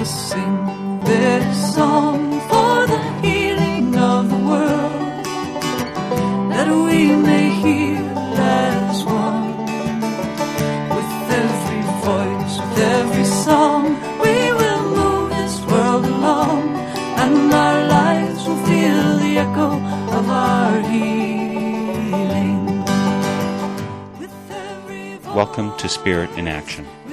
[0.00, 5.24] us sing this song for the healing of the world,
[6.52, 8.00] that we may hear
[8.38, 9.50] as one.
[10.96, 11.12] With
[11.44, 13.82] every voice, with every song,
[14.24, 16.62] we will move this world along,
[17.22, 19.70] and our lives will feel the echo
[20.18, 22.64] of our healing.
[24.18, 26.86] With every voice, Welcome to Spirit in Action.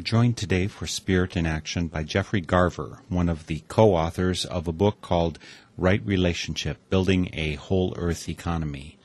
[0.00, 4.46] We're joined today for Spirit in Action by Geoffrey Garver, one of the co authors
[4.46, 5.38] of a book called
[5.76, 8.96] Right Relationship Building a Whole Earth Economy.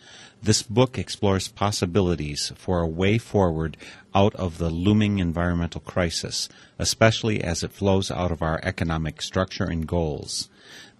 [0.41, 3.75] This book explores possibilities for a way forward
[4.15, 6.47] out of the looming environmental crisis,
[6.79, 10.47] especially as it flows out of our economic structure and goals.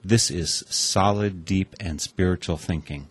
[0.04, 3.08] This is solid, deep, and spiritual thinking,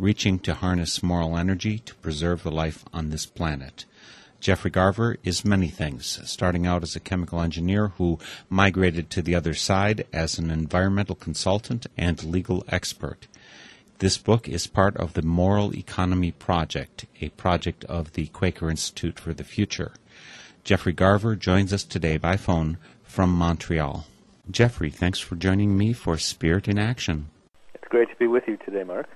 [0.00, 3.84] reaching to harness moral energy to preserve the life on this planet.
[4.44, 8.18] Geoffrey Garver is many things, starting out as a chemical engineer who
[8.50, 13.26] migrated to the other side as an environmental consultant and legal expert.
[14.00, 19.18] This book is part of the Moral Economy Project, a project of the Quaker Institute
[19.18, 19.92] for the Future.
[20.62, 24.04] Geoffrey Garver joins us today by phone from Montreal.
[24.50, 27.30] Geoffrey, thanks for joining me for Spirit in Action.
[27.72, 29.08] It's great to be with you today, Mark.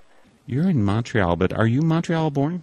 [0.46, 2.62] You're in Montreal, but are you Montreal born?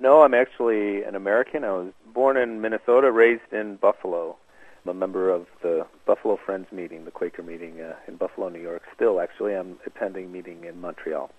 [0.00, 1.62] No, I'm actually an American.
[1.62, 4.36] I was born in Minnesota, raised in Buffalo.
[4.82, 8.62] I'm a member of the Buffalo Friends meeting, the Quaker meeting uh, in Buffalo, New
[8.62, 8.82] York.
[8.94, 11.30] Still, actually, I'm attending meeting in Montreal.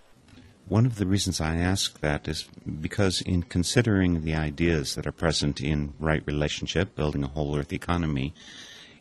[0.68, 2.44] One of the reasons I ask that is
[2.80, 7.74] because, in considering the ideas that are present in right relationship, building a whole earth
[7.74, 8.36] economy,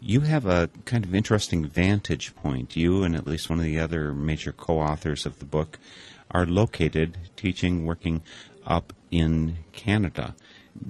[0.00, 2.76] you have a kind of interesting vantage point.
[2.76, 5.78] You and at least one of the other major co authors of the book
[6.30, 8.22] are located teaching, working
[8.66, 10.34] up in Canada.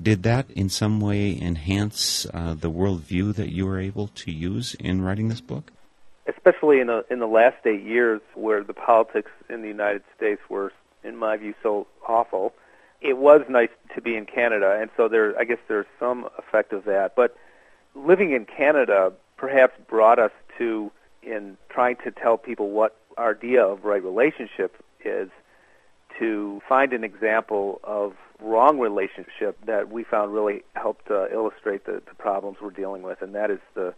[0.03, 4.75] Did that in some way enhance uh, the worldview that you were able to use
[4.75, 5.72] in writing this book?
[6.26, 10.41] Especially in the in the last eight years, where the politics in the United States
[10.48, 10.72] were,
[11.03, 12.53] in my view, so awful.
[13.00, 16.72] It was nice to be in Canada, and so there, I guess, there's some effect
[16.72, 17.16] of that.
[17.16, 17.34] But
[17.94, 20.92] living in Canada perhaps brought us to,
[21.22, 25.31] in trying to tell people what our idea of right relationship is,
[26.20, 32.03] to find an example of wrong relationship that we found really helped uh, illustrate the,
[32.06, 33.94] the problems we're dealing with, and that is the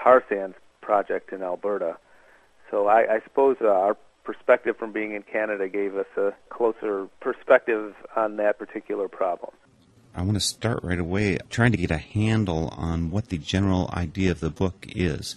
[0.00, 1.96] tar sands project in Alberta.
[2.70, 7.08] So I, I suppose uh, our perspective from being in Canada gave us a closer
[7.20, 9.52] perspective on that particular problem.
[10.14, 13.90] I want to start right away trying to get a handle on what the general
[13.92, 15.34] idea of the book is.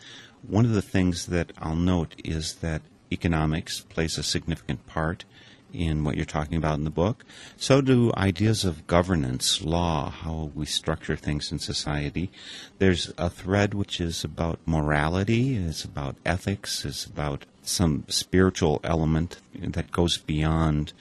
[0.48, 5.26] One of the things that I'll note is that economics plays a significant part
[5.74, 7.26] in what you're talking about in the book.
[7.58, 12.32] So do ideas of governance, law, how we structure things in society.
[12.80, 19.40] There's a thread which is about morality, it's about ethics, it's about some spiritual element
[19.54, 20.94] that goes beyond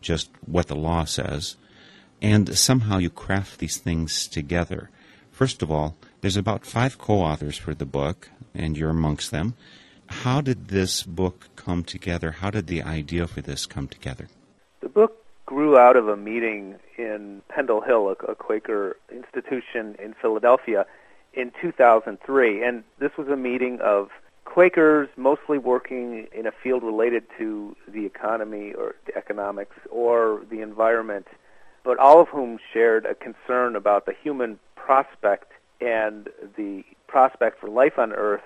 [0.00, 1.56] just what the law says
[2.22, 4.88] and somehow you craft these things together.
[5.32, 9.54] First of all, there's about five co authors for the book, and you're amongst them.
[10.12, 12.30] How did this book come together?
[12.30, 14.28] How did the idea for this come together?
[14.80, 20.86] The book grew out of a meeting in Pendle Hill, a, Quaker institution in Philadelphia,
[21.34, 22.62] in 2003.
[22.62, 24.10] And this was a meeting of
[24.44, 30.60] Quakers mostly working in a field related to the economy or the economics or the
[30.60, 31.26] environment,
[31.84, 37.68] but all of whom shared a concern about the human prospect and the prospect for
[37.68, 38.42] life on Earth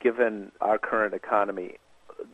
[0.00, 1.76] given our current economy.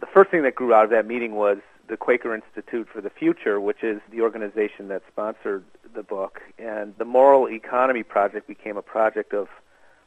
[0.01, 1.59] The first thing that grew out of that meeting was
[1.89, 5.65] the Quaker Institute for the Future, which is the organization that sponsored
[5.95, 6.41] the book.
[6.59, 9.49] And the Moral Economy Project became a project of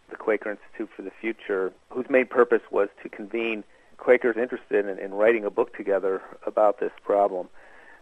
[0.10, 3.64] the Quaker Institute for the Future, whose main purpose was to convene
[3.98, 7.50] Quakers interested in, in writing a book together about this problem.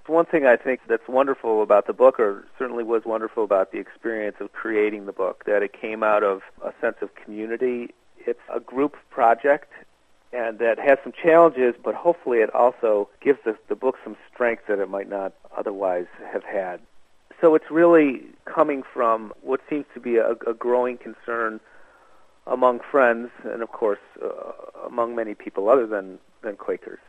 [0.06, 3.80] One thing I think that's wonderful about the book, or certainly was wonderful about the
[3.80, 7.94] experience of creating the book, that it came out of a sense of community.
[8.28, 9.72] It's a group project,
[10.34, 14.64] and that has some challenges, but hopefully it also gives the, the book some strength
[14.68, 16.82] that it might not otherwise have had.
[17.42, 21.60] So it's really coming from what seems to be a, a growing concern
[22.46, 24.52] among friends, and of course uh,
[24.86, 27.00] among many people other than, than Quakers.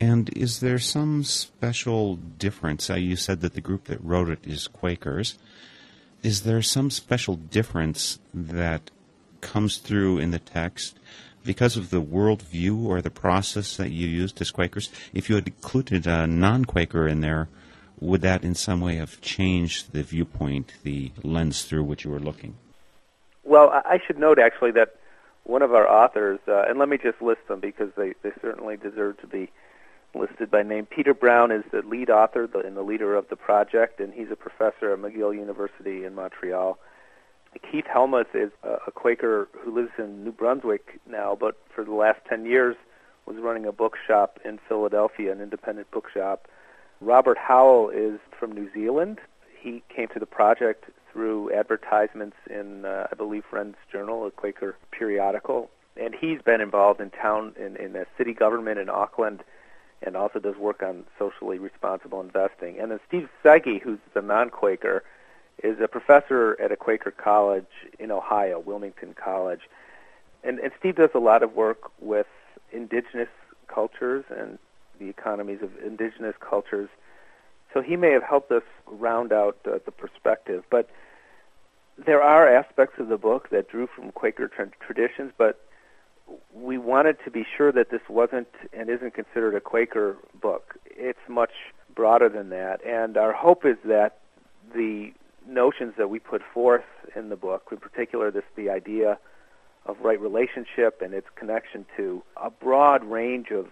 [0.00, 2.88] And is there some special difference?
[2.88, 5.38] Uh, you said that the group that wrote it is Quakers.
[6.22, 8.90] Is there some special difference that
[9.40, 10.98] comes through in the text
[11.44, 14.90] because of the worldview or the process that you used as Quakers?
[15.12, 17.48] If you had included a non Quaker in there,
[18.00, 22.20] would that in some way have changed the viewpoint, the lens through which you were
[22.20, 22.56] looking?
[23.44, 24.96] Well, I should note actually that
[25.44, 28.76] one of our authors, uh, and let me just list them because they, they certainly
[28.76, 29.50] deserve to be
[30.14, 30.86] listed by name.
[30.86, 34.36] Peter Brown is the lead author and the leader of the project, and he's a
[34.36, 36.78] professor at McGill University in Montreal.
[37.58, 42.20] Keith Helmuth is a Quaker who lives in New Brunswick now, but for the last
[42.28, 42.76] 10 years
[43.26, 46.48] was running a bookshop in Philadelphia, an independent bookshop.
[47.00, 49.18] Robert Howell is from New Zealand.
[49.58, 54.76] He came to the project through advertisements in, uh, I believe, Friends Journal, a Quaker
[54.90, 55.70] periodical.
[55.96, 59.42] And he's been involved in town, in, in the city government in Auckland,
[60.02, 62.78] and also does work on socially responsible investing.
[62.78, 65.02] And then Steve Szeghi, who's the non-Quaker,
[65.62, 67.66] is a professor at a Quaker college
[67.98, 69.60] in Ohio, Wilmington College.
[70.42, 72.26] And, and Steve does a lot of work with
[72.72, 73.28] indigenous
[73.66, 74.58] cultures and
[74.98, 76.88] the economies of indigenous cultures.
[77.72, 80.64] So he may have helped us round out uh, the perspective.
[80.70, 80.88] But
[81.96, 85.60] there are aspects of the book that drew from Quaker tra- traditions, but
[86.54, 90.76] we wanted to be sure that this wasn't and isn't considered a Quaker book.
[90.86, 91.52] It's much
[91.94, 92.84] broader than that.
[92.84, 94.18] And our hope is that
[94.74, 95.12] the
[95.46, 96.84] notions that we put forth
[97.16, 99.18] in the book, in particular this the idea
[99.86, 103.68] of right relationship and its connection to a broad range of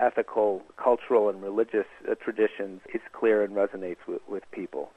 [0.00, 4.90] ethical, cultural, and religious uh, traditions, is clear and resonates with, with people.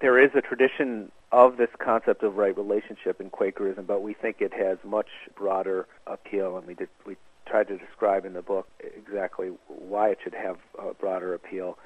[0.00, 4.40] There is a tradition of this concept of right relationship in Quakerism, but we think
[4.40, 7.16] it has much broader appeal, and we did, we
[7.46, 11.78] tried to describe in the book exactly why it should have a broader appeal.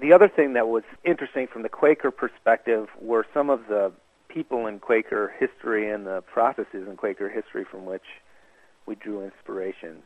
[0.00, 3.90] The other thing that was interesting from the Quaker perspective were some of the
[4.28, 8.04] people in Quaker history and the processes in Quaker history from which
[8.86, 10.02] we drew inspiration.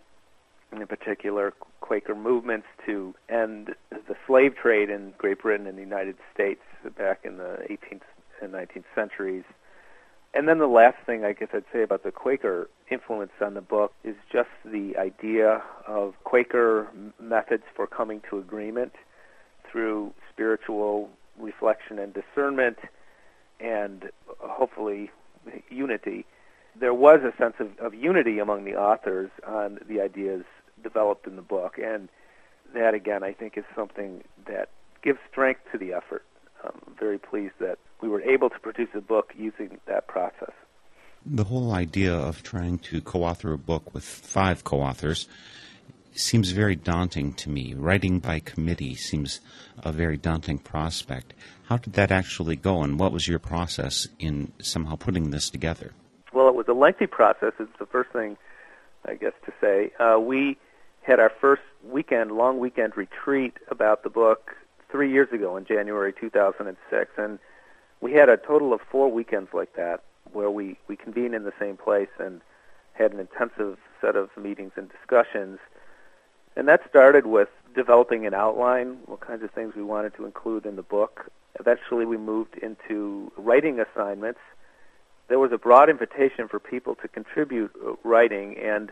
[0.72, 6.16] In particular, Quaker movements to end the slave trade in Great Britain and the United
[6.32, 6.62] States
[6.96, 8.00] back in the 18th
[8.40, 9.44] and 19th centuries.
[10.32, 13.60] And then the last thing I guess I'd say about the Quaker influence on the
[13.60, 16.88] book is just the idea of Quaker
[17.20, 18.94] methods for coming to agreement
[19.72, 21.08] through spiritual
[21.38, 22.78] reflection and discernment
[23.58, 25.10] and uh, hopefully
[25.70, 26.26] unity.
[26.78, 30.44] There was a sense of, of unity among the authors on the ideas
[30.82, 32.08] developed in the book, and
[32.74, 34.68] that again I think is something that
[35.02, 36.24] gives strength to the effort.
[36.64, 40.52] I'm very pleased that we were able to produce a book using that process.
[41.24, 45.28] The whole idea of trying to co author a book with five co authors
[46.14, 47.74] seems very daunting to me.
[47.74, 49.40] Writing by committee seems
[49.82, 51.34] a very daunting prospect.
[51.64, 55.92] How did that actually go, and what was your process in somehow putting this together?
[56.32, 57.52] Well, it was a lengthy process.
[57.58, 58.36] It's the first thing,
[59.06, 59.92] I guess, to say.
[59.98, 60.58] Uh, we
[61.02, 64.52] had our first weekend, long weekend retreat about the book
[64.90, 67.38] three years ago in January 2006, and
[68.00, 70.02] we had a total of four weekends like that
[70.32, 72.40] where we, we convened in the same place and
[72.92, 75.58] had an intensive set of meetings and discussions
[76.56, 80.66] and that started with developing an outline, what kinds of things we wanted to include
[80.66, 81.30] in the book.
[81.58, 84.40] Eventually, we moved into writing assignments.
[85.28, 88.90] There was a broad invitation for people to contribute uh, writing, and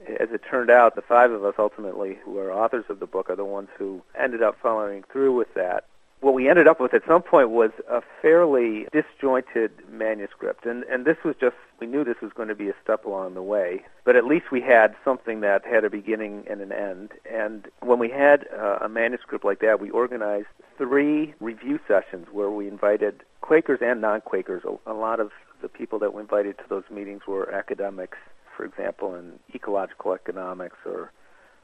[0.00, 3.30] as it turned out, the five of us ultimately, who are authors of the book,
[3.30, 5.84] are the ones who ended up following through with that
[6.22, 10.64] what we ended up with at some point was a fairly disjointed manuscript.
[10.64, 13.34] And, and this was just, we knew this was going to be a step along
[13.34, 17.10] the way, but at least we had something that had a beginning and an end.
[17.30, 20.46] And when we had uh, a manuscript like that, we organized
[20.78, 24.62] three review sessions where we invited Quakers and non Quakers.
[24.64, 28.18] A, a lot of the people that we invited to those meetings were academics,
[28.56, 31.10] for example, in ecological economics or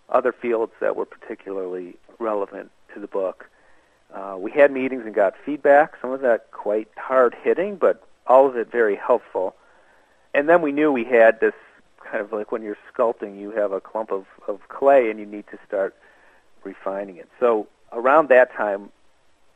[0.09, 3.49] other fields that were particularly relevant to the book.
[4.13, 8.47] Uh, we had meetings and got feedback, some of that quite hard hitting, but all
[8.47, 9.55] of it very helpful.
[10.35, 11.55] And then we knew we had this
[12.05, 15.27] kind of like when you're sculpting, you have a clump of, of clay and you
[15.27, 15.95] need to start
[16.65, 17.29] refining it.
[17.39, 18.91] So around that time,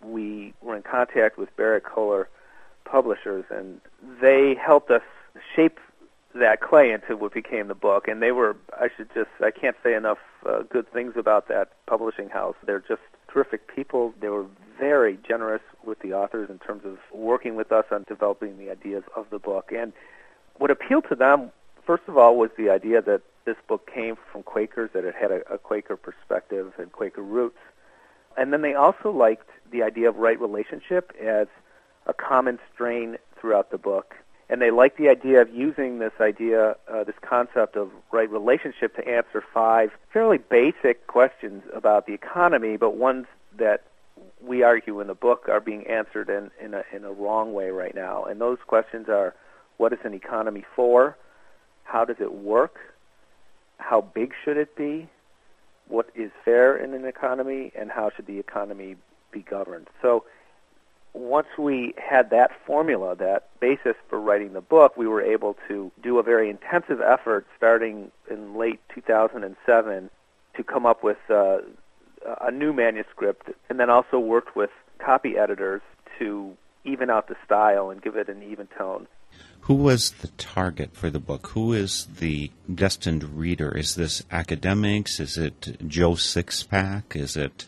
[0.02, 2.26] we were in contact with Berrett Koehler
[2.84, 3.80] Publishers, and
[4.20, 5.02] they helped us
[5.54, 5.78] shape
[6.34, 8.08] that clay into what became the book.
[8.08, 11.70] And they were, I should just, I can't say enough uh, good things about that
[11.86, 12.56] publishing house.
[12.66, 14.14] They're just terrific people.
[14.20, 14.46] They were
[14.78, 19.04] very generous with the authors in terms of working with us on developing the ideas
[19.16, 19.70] of the book.
[19.74, 19.92] And
[20.56, 21.50] what appealed to them,
[21.86, 25.30] first of all, was the idea that this book came from Quakers, that it had
[25.30, 27.58] a, a Quaker perspective and Quaker roots.
[28.36, 31.48] And then they also liked the idea of right relationship as
[32.06, 34.14] a common strain throughout the book.
[34.52, 38.94] And they like the idea of using this idea, uh, this concept of right relationship
[38.96, 43.24] to answer five fairly basic questions about the economy, but ones
[43.56, 43.84] that
[44.42, 47.70] we argue in the book are being answered in, in, a, in a wrong way
[47.70, 48.24] right now.
[48.24, 49.34] And those questions are
[49.78, 51.16] what is an economy for?
[51.84, 52.76] How does it work?
[53.78, 55.08] How big should it be?
[55.88, 57.72] What is fair in an economy?
[57.74, 58.96] And how should the economy
[59.30, 59.86] be governed?
[60.02, 60.24] So
[61.14, 65.92] once we had that formula, that basis for writing the book, we were able to
[66.02, 70.10] do a very intensive effort starting in late 2007
[70.56, 71.58] to come up with uh,
[72.40, 75.82] a new manuscript, and then also worked with copy editors
[76.18, 79.06] to even out the style and give it an even tone.
[79.62, 81.48] Who was the target for the book?
[81.48, 83.76] Who is the destined reader?
[83.76, 85.20] Is this academics?
[85.20, 87.14] Is it Joe Sixpack?
[87.14, 87.64] Is it,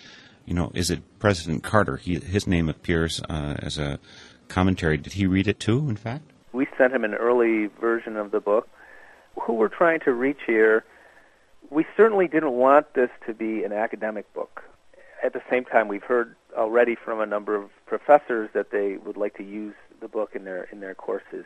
[0.46, 1.96] you know, is it President Carter?
[1.96, 3.98] He, his name appears uh, as a
[4.48, 4.96] commentary.
[4.96, 5.88] Did he read it too?
[5.88, 8.68] In fact, we sent him an early version of the book.
[9.42, 10.84] Who we're trying to reach here
[11.70, 14.62] we certainly didn't want this to be an academic book.
[15.22, 19.16] At the same time, we've heard already from a number of professors that they would
[19.16, 21.44] like to use the book in their in their courses.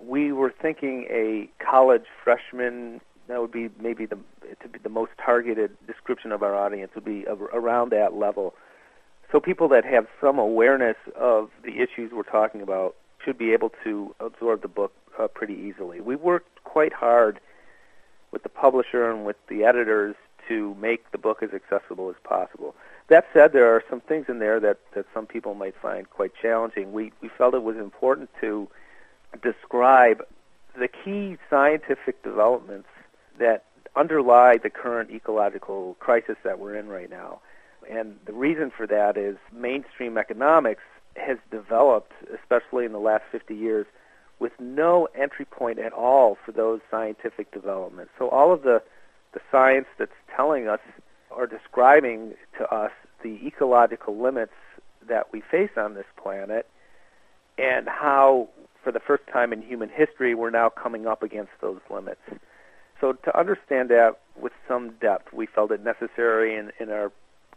[0.00, 4.18] We were thinking a college freshman that would be maybe the
[4.60, 8.54] to be the most targeted description of our audience would be around that level.
[9.30, 13.72] So people that have some awareness of the issues we're talking about should be able
[13.84, 16.00] to absorb the book uh, pretty easily.
[16.00, 17.40] We worked quite hard
[18.30, 20.16] with the publisher and with the editors
[20.48, 22.74] to make the book as accessible as possible.
[23.08, 26.32] That said, there are some things in there that, that some people might find quite
[26.40, 26.92] challenging.
[26.92, 28.68] We, we felt it was important to
[29.42, 30.26] describe
[30.78, 32.88] the key scientific developments
[33.38, 37.40] that underlie the current ecological crisis that we're in right now.
[37.90, 40.82] And the reason for that is mainstream economics
[41.16, 43.86] has developed, especially in the last 50 years,
[44.38, 48.12] with no entry point at all for those scientific developments.
[48.18, 48.82] So all of the,
[49.32, 50.80] the science that's telling us
[51.30, 54.52] or describing to us the ecological limits
[55.08, 56.68] that we face on this planet
[57.58, 58.48] and how,
[58.82, 62.20] for the first time in human history, we're now coming up against those limits.
[63.02, 67.10] So to understand that with some depth, we felt it necessary in, in our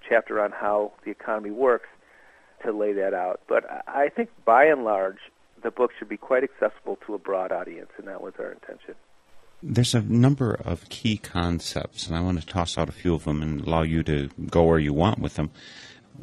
[0.10, 1.88] chapter on how the economy works
[2.66, 3.42] to lay that out.
[3.48, 5.20] But I think by and large,
[5.62, 8.96] the book should be quite accessible to a broad audience, and that was our intention.
[9.62, 13.26] There's a number of key concepts, and I want to toss out a few of
[13.26, 15.52] them and allow you to go where you want with them.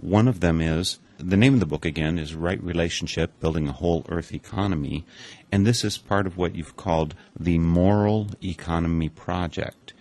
[0.00, 3.72] One of them is the name of the book again is Right Relationship Building a
[3.72, 5.04] Whole Earth Economy,
[5.52, 9.92] and this is part of what you've called the Moral Economy Project.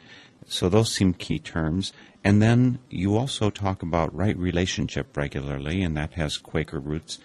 [0.48, 1.94] So those seem key terms.
[2.24, 7.20] And then you also talk about right relationship regularly, and that has Quaker roots.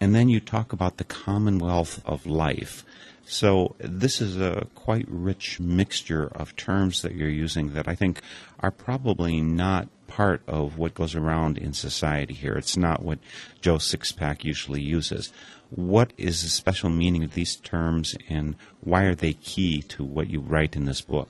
[0.00, 2.84] And then you talk about the commonwealth of life.
[3.24, 8.20] So this is a quite rich mixture of terms that you're using that I think
[8.60, 12.54] are probably not part of what goes around in society here.
[12.54, 13.18] It's not what
[13.60, 15.30] Joe Sixpack usually uses.
[15.68, 20.30] What is the special meaning of these terms and why are they key to what
[20.30, 21.28] you write in this book?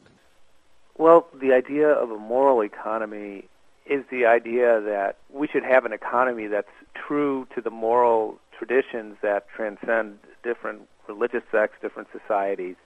[0.96, 3.48] Well, the idea of a moral economy
[3.86, 9.16] is the idea that we should have an economy that's true to the moral traditions
[9.20, 12.76] that transcend different religious sects, different societies.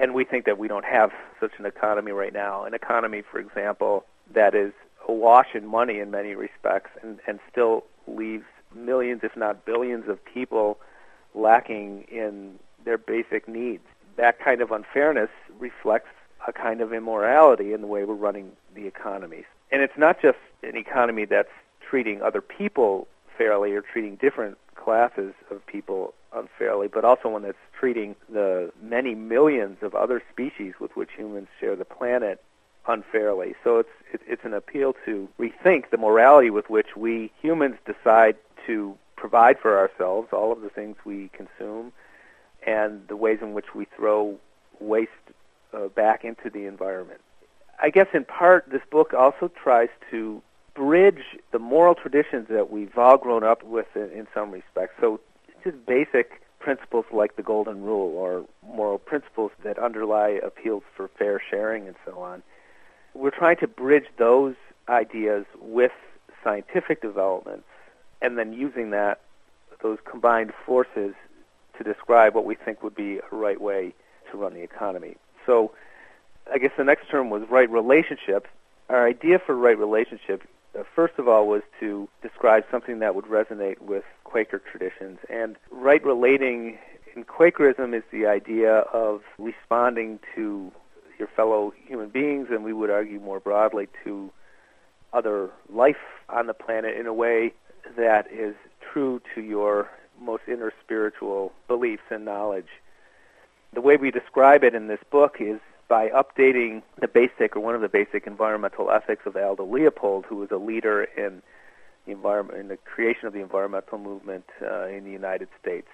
[0.00, 2.64] And we think that we don't have such an economy right now.
[2.64, 4.72] An economy, for example, that is
[5.08, 8.44] awash in money in many respects and, and still leaves
[8.74, 10.78] millions, if not billions, of people
[11.34, 13.84] lacking in their basic needs.
[14.16, 16.10] That kind of unfairness reflects
[16.46, 19.44] a kind of immorality in the way we're running the economies.
[19.70, 21.48] And it's not just an economy that's
[21.80, 23.06] treating other people
[23.38, 29.14] fairly or treating different classes of people unfairly, but also one that's treating the many
[29.14, 32.42] millions of other species with which humans share the planet
[32.86, 33.54] unfairly.
[33.64, 38.36] So it's it's an appeal to rethink the morality with which we humans decide
[38.66, 41.92] to provide for ourselves, all of the things we consume,
[42.66, 44.38] and the ways in which we throw
[44.80, 45.10] waste
[45.72, 47.20] uh, back into the environment.
[47.80, 50.42] I guess in part this book also tries to
[50.74, 51.22] bridge
[51.52, 54.94] the moral traditions that we've all grown up with in, in some respects.
[55.00, 55.20] So
[55.64, 61.42] just basic principles like the golden rule or moral principles that underlie appeals for fair
[61.50, 62.42] sharing and so on.
[63.14, 64.54] We're trying to bridge those
[64.88, 65.92] ideas with
[66.42, 67.66] scientific developments
[68.20, 69.20] and then using that
[69.82, 71.14] those combined forces
[71.76, 73.94] to describe what we think would be a right way
[74.30, 75.16] to run the economy.
[75.44, 75.72] So
[76.52, 78.46] I guess the next term was right relationship.
[78.88, 80.42] Our idea for right relationship,
[80.78, 85.18] uh, first of all, was to describe something that would resonate with Quaker traditions.
[85.28, 86.78] And right relating
[87.14, 90.72] in Quakerism is the idea of responding to
[91.18, 94.30] your fellow human beings, and we would argue more broadly to
[95.12, 95.96] other life
[96.28, 97.52] on the planet in a way
[97.96, 98.54] that is
[98.92, 99.90] true to your
[100.20, 102.68] most inner spiritual beliefs and knowledge.
[103.72, 107.74] The way we describe it in this book is by updating the basic or one
[107.74, 111.42] of the basic environmental ethics of Aldo Leopold, who was a leader in
[112.06, 115.88] the environment in the creation of the environmental movement uh, in the United States.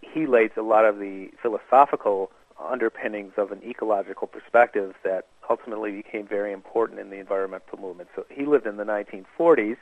[0.00, 2.30] He lays a lot of the philosophical
[2.68, 8.08] underpinnings of an ecological perspective that ultimately became very important in the environmental movement.
[8.14, 9.76] So he lived in the 1940s.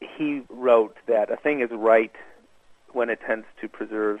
[0.00, 2.12] He wrote that a thing is right
[2.92, 4.20] when it tends to preserve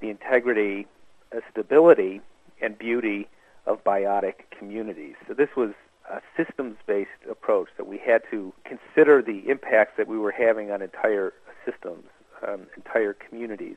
[0.00, 0.86] the integrity,
[1.34, 2.20] uh, stability,
[2.60, 3.28] and beauty
[3.66, 5.14] of biotic communities.
[5.26, 5.70] So this was
[6.10, 10.82] a systems-based approach that we had to consider the impacts that we were having on
[10.82, 11.32] entire
[11.64, 12.04] systems,
[12.46, 13.76] um, entire communities.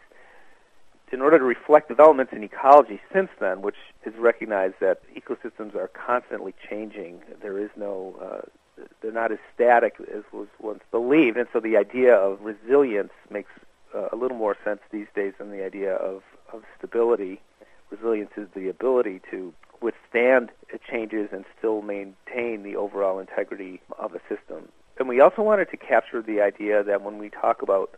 [1.19, 5.89] In order to reflect developments in ecology since then, which has recognized that ecosystems are
[5.89, 11.49] constantly changing, there is no, uh, they're not as static as was once believed, and
[11.51, 13.51] so the idea of resilience makes
[13.93, 16.23] uh, a little more sense these days than the idea of,
[16.53, 17.41] of stability.
[17.89, 20.51] Resilience is the ability to withstand
[20.89, 24.69] changes and still maintain the overall integrity of a system.
[24.97, 27.93] And we also wanted to capture the idea that when we talk about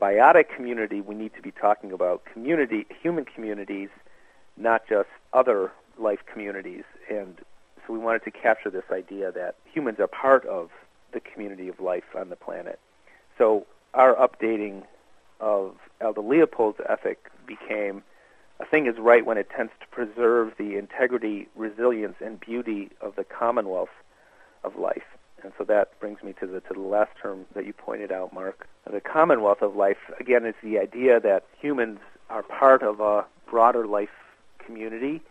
[0.00, 3.88] biotic community, we need to be talking about community, human communities,
[4.56, 6.84] not just other life communities.
[7.10, 7.38] And
[7.86, 10.70] so we wanted to capture this idea that humans are part of
[11.12, 12.78] the community of life on the planet.
[13.36, 14.84] So our updating
[15.40, 18.02] of Aldo Leopold's ethic became
[18.60, 23.16] a thing is right when it tends to preserve the integrity, resilience, and beauty of
[23.16, 23.88] the commonwealth
[24.62, 25.16] of life.
[25.42, 28.34] And so that brings me to the to the last term that you pointed out,
[28.34, 28.68] Mark.
[28.90, 33.86] The commonwealth of life again is the idea that humans are part of a broader
[33.86, 34.08] life
[34.58, 35.22] community,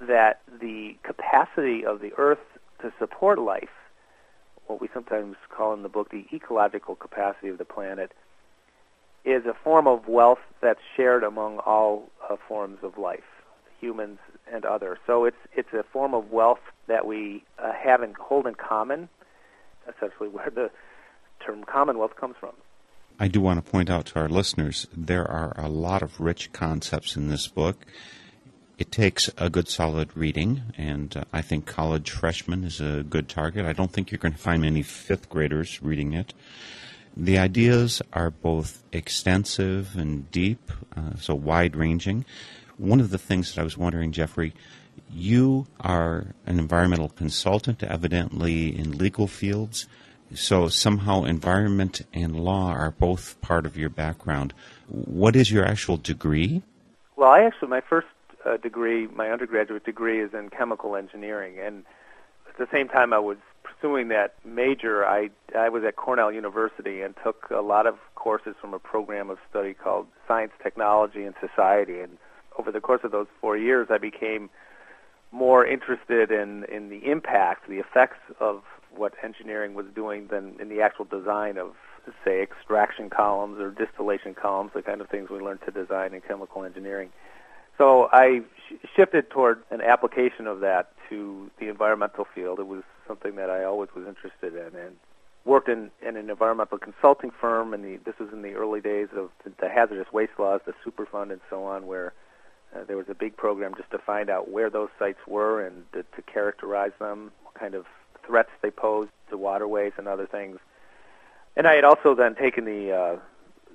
[0.00, 2.38] that the capacity of the earth
[2.82, 3.70] to support life,
[4.66, 8.12] what we sometimes call in the book the ecological capacity of the planet,
[9.24, 13.44] is a form of wealth that's shared among all uh, forms of life,
[13.80, 14.18] humans
[14.52, 14.98] and others.
[15.04, 19.08] So it's it's a form of wealth that we uh, have and hold in common.
[19.88, 20.70] Essentially, where the
[21.44, 22.52] term commonwealth comes from.
[23.22, 26.54] I do want to point out to our listeners there are a lot of rich
[26.54, 27.84] concepts in this book.
[28.78, 33.28] It takes a good solid reading, and uh, I think college freshmen is a good
[33.28, 33.66] target.
[33.66, 36.32] I don't think you're going to find many fifth graders reading it.
[37.14, 42.24] The ideas are both extensive and deep, uh, so wide ranging.
[42.78, 44.54] One of the things that I was wondering, Geoffrey,
[45.12, 49.86] you are an environmental consultant, evidently in legal fields.
[50.34, 54.54] So somehow environment and law are both part of your background.
[54.88, 56.62] What is your actual degree?
[57.16, 58.06] Well, I actually, my first
[58.46, 61.58] uh, degree, my undergraduate degree is in chemical engineering.
[61.58, 61.84] And
[62.48, 67.02] at the same time I was pursuing that major, I I was at Cornell University
[67.02, 71.34] and took a lot of courses from a program of study called Science, Technology, and
[71.40, 72.00] Society.
[72.00, 72.18] And
[72.58, 74.48] over the course of those four years, I became
[75.32, 78.62] more interested in in the impact, the effects of
[78.96, 81.74] what engineering was doing than in the actual design of
[82.24, 86.20] say extraction columns or distillation columns, the kind of things we learned to design in
[86.20, 87.10] chemical engineering.
[87.78, 92.58] So I sh- shifted toward an application of that to the environmental field.
[92.58, 94.96] It was something that I always was interested in, and
[95.44, 97.72] worked in, in an environmental consulting firm.
[97.72, 101.32] And this was in the early days of the, the hazardous waste laws, the Superfund,
[101.32, 102.12] and so on, where
[102.74, 105.84] uh, there was a big program just to find out where those sites were and
[105.92, 107.86] to, to characterize them, what kind of
[108.26, 110.58] threats they posed to waterways and other things.
[111.56, 113.16] And I had also then taken the uh,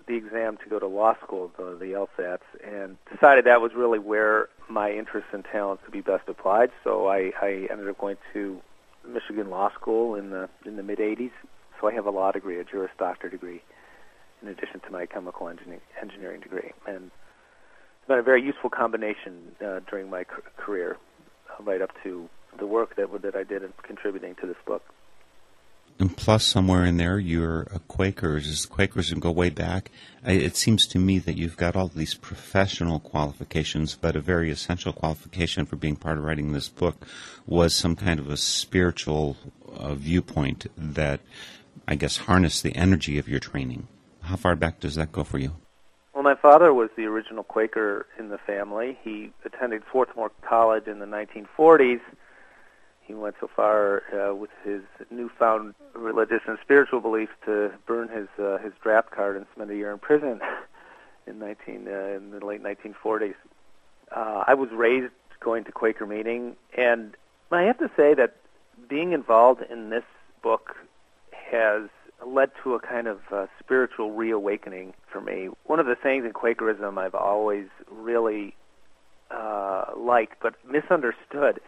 [0.07, 3.99] the exam to go to law school, the, the LSATs, and decided that was really
[3.99, 6.71] where my interests and talents could be best applied.
[6.83, 8.61] So I, I ended up going to
[9.07, 11.31] Michigan Law School in the in the mid '80s.
[11.81, 13.61] So I have a law degree, a Juris Doctor degree,
[14.41, 17.11] in addition to my chemical engineering, engineering degree, and
[18.05, 20.25] it's been a very useful combination uh, during my
[20.57, 20.97] career,
[21.49, 24.83] uh, right up to the work that that I did in contributing to this book.
[25.97, 28.35] And plus, somewhere in there, you're a Quaker.
[28.35, 29.91] As Quakers and go way back,
[30.25, 34.91] it seems to me that you've got all these professional qualifications, but a very essential
[34.91, 37.07] qualification for being part of writing this book
[37.45, 39.37] was some kind of a spiritual
[39.73, 41.21] uh, viewpoint that,
[41.87, 43.87] I guess, harnessed the energy of your training.
[44.21, 45.53] How far back does that go for you?
[46.13, 48.97] Well, my father was the original Quaker in the family.
[49.01, 52.01] He attended Swarthmore College in the 1940s
[53.05, 58.27] he went so far uh, with his newfound religious and spiritual beliefs to burn his
[58.39, 60.41] uh, his draft card and spend a year in prison
[61.27, 63.35] in 19 uh, in the late 1940s.
[64.15, 67.15] Uh, I was raised going to Quaker meeting, and
[67.51, 68.35] I have to say that
[68.89, 70.03] being involved in this
[70.41, 70.75] book
[71.31, 71.89] has
[72.25, 75.49] led to a kind of uh, spiritual reawakening for me.
[75.65, 78.55] One of the things in Quakerism I've always really
[79.29, 81.59] uh, liked but misunderstood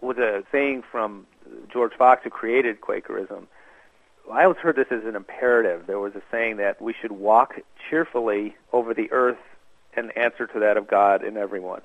[0.00, 1.26] was a saying from
[1.72, 3.48] George Fox, who created Quakerism.
[4.30, 5.86] I always heard this as an imperative.
[5.86, 9.38] There was a saying that we should walk cheerfully over the earth
[9.94, 11.80] and answer to that of God in everyone.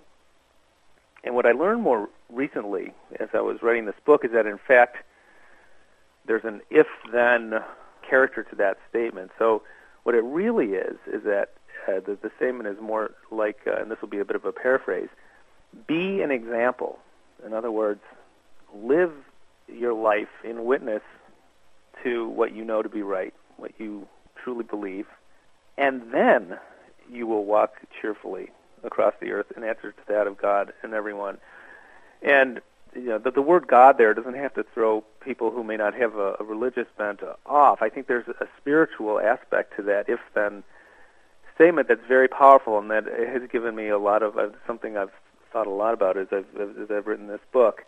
[1.24, 4.58] And what I learned more recently as I was writing this book is that, in
[4.58, 4.98] fact,
[6.26, 7.62] there's an if then
[8.08, 9.32] character to that statement.
[9.40, 9.64] So,
[10.04, 11.54] what it really is, is that
[11.88, 14.44] uh, the, the statement is more like, uh, and this will be a bit of
[14.44, 15.08] a paraphrase
[15.88, 17.00] be an example
[17.46, 18.02] in other words,
[18.74, 19.12] live
[19.68, 21.02] your life in witness
[22.04, 25.08] to what you know to be right, what you truly believe,
[25.78, 26.58] and then
[27.10, 28.50] you will walk cheerfully
[28.84, 31.38] across the earth in answer to that of God and everyone.
[32.22, 32.62] And
[32.96, 35.94] you know, the, the word God there doesn't have to throw people who may not
[35.96, 37.82] have a, a religious bent off.
[37.82, 40.64] I think there's a spiritual aspect to that if then
[41.56, 45.12] statement that's very powerful and that has given me a lot of uh, something I've
[45.54, 47.86] thought a lot about as I've, as I've written this book,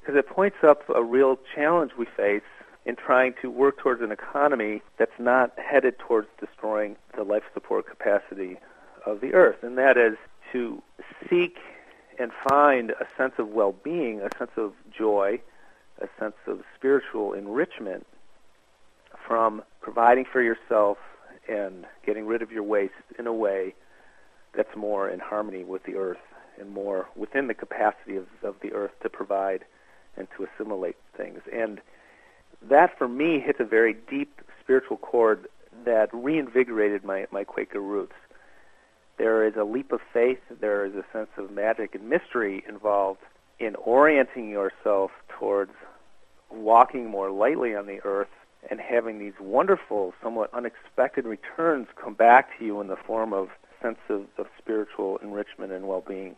[0.00, 2.42] because it points up a real challenge we face
[2.86, 7.86] in trying to work towards an economy that's not headed towards destroying the life support
[7.86, 8.56] capacity
[9.04, 10.16] of the earth, and that is
[10.52, 10.82] to
[11.28, 11.58] seek
[12.18, 15.40] and find a sense of well-being, a sense of joy,
[16.00, 18.06] a sense of spiritual enrichment
[19.26, 20.98] from providing for yourself
[21.48, 23.74] and getting rid of your waste in a way
[24.54, 26.18] that's more in harmony with the earth
[26.58, 29.64] and more within the capacity of, of the earth to provide
[30.16, 31.40] and to assimilate things.
[31.52, 31.80] And
[32.68, 35.48] that for me hits a very deep spiritual chord
[35.84, 38.14] that reinvigorated my, my Quaker roots.
[39.18, 43.20] There is a leap of faith, there is a sense of magic and mystery involved
[43.58, 45.72] in orienting yourself towards
[46.50, 48.28] walking more lightly on the earth
[48.68, 53.48] and having these wonderful, somewhat unexpected returns come back to you in the form of
[53.82, 56.36] sense of, of spiritual enrichment and well-being.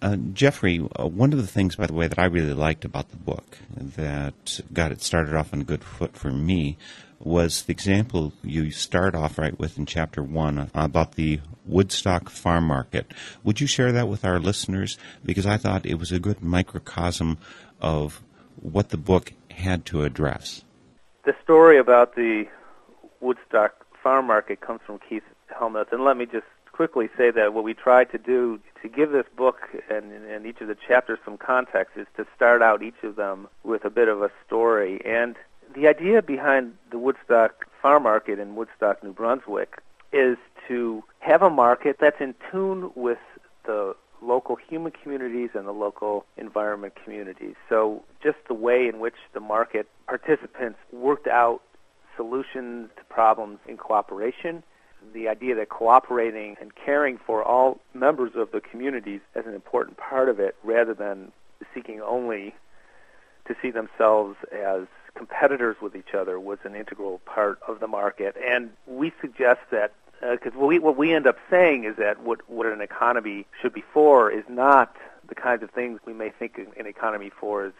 [0.00, 3.10] Uh, Geoffrey, uh, one of the things, by the way, that I really liked about
[3.10, 6.78] the book that got it started off on a good foot for me
[7.24, 12.64] was the example you start off right with in chapter one about the Woodstock Farm
[12.64, 13.12] Market.
[13.44, 14.98] Would you share that with our listeners?
[15.24, 17.38] Because I thought it was a good microcosm
[17.80, 18.22] of
[18.56, 20.64] what the book had to address.
[21.24, 22.44] The story about the
[23.20, 25.22] Woodstock Farm Market comes from Keith
[25.56, 29.12] Helmuth, and let me just quickly say that what we tried to do to give
[29.12, 29.56] this book
[29.90, 33.46] and, and each of the chapters some context is to start out each of them
[33.62, 35.00] with a bit of a story.
[35.04, 35.36] And
[35.74, 39.82] the idea behind the Woodstock Farm Market in Woodstock, New Brunswick,
[40.12, 40.36] is
[40.68, 43.18] to have a market that's in tune with
[43.64, 47.54] the local human communities and the local environment communities.
[47.68, 51.60] So just the way in which the market participants worked out
[52.16, 54.62] solutions to problems in cooperation,
[55.12, 59.96] the idea that cooperating and caring for all members of the communities as an important
[59.96, 61.32] part of it rather than
[61.74, 62.54] seeking only
[63.46, 68.36] to see themselves as competitors with each other was an integral part of the market.
[68.44, 72.22] And we suggest that because uh, what we what we end up saying is that
[72.22, 74.96] what what an economy should be for is not
[75.28, 77.72] the kinds of things we may think an economy for is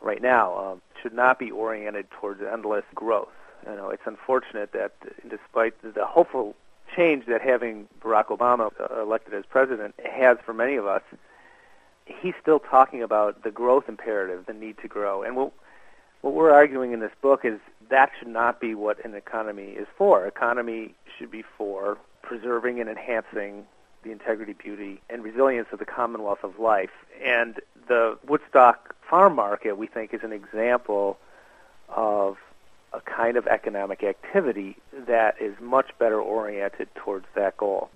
[0.00, 0.72] right now.
[0.72, 3.28] Um, should not be oriented towards endless growth.
[3.66, 4.92] You know, it's unfortunate that
[5.28, 6.54] despite the hopeful
[6.94, 11.02] change that having Barack Obama uh, elected as president has for many of us,
[12.04, 15.22] he's still talking about the growth imperative, the need to grow.
[15.22, 15.52] And what
[16.24, 17.60] what we're arguing in this book is
[17.90, 20.26] that should not be what an economy is for.
[20.26, 23.66] Economy should be for preserving and enhancing
[24.04, 26.88] the integrity, beauty, and resilience of the Commonwealth of life.
[27.22, 31.18] And the Woodstock farm market, we think, is an example
[31.90, 32.38] of
[32.94, 37.90] a kind of economic activity that is much better oriented towards that goal.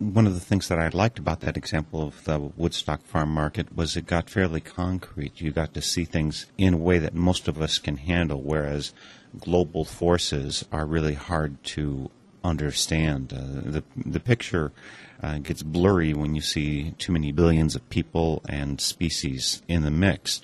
[0.00, 3.76] One of the things that I liked about that example of the Woodstock farm market
[3.76, 5.42] was it got fairly concrete.
[5.42, 8.94] You got to see things in a way that most of us can handle, whereas
[9.38, 12.10] global forces are really hard to
[12.42, 13.34] understand.
[13.34, 14.72] Uh, the the picture
[15.22, 19.90] uh, gets blurry when you see too many billions of people and species in the
[19.90, 20.40] mix.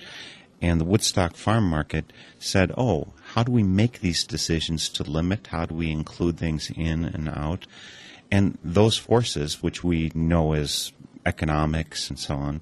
[0.61, 5.47] And the Woodstock farm market said, "Oh, how do we make these decisions to limit?
[5.47, 7.65] How do we include things in and out?"
[8.31, 10.91] And those forces, which we know as
[11.25, 12.61] economics and so on,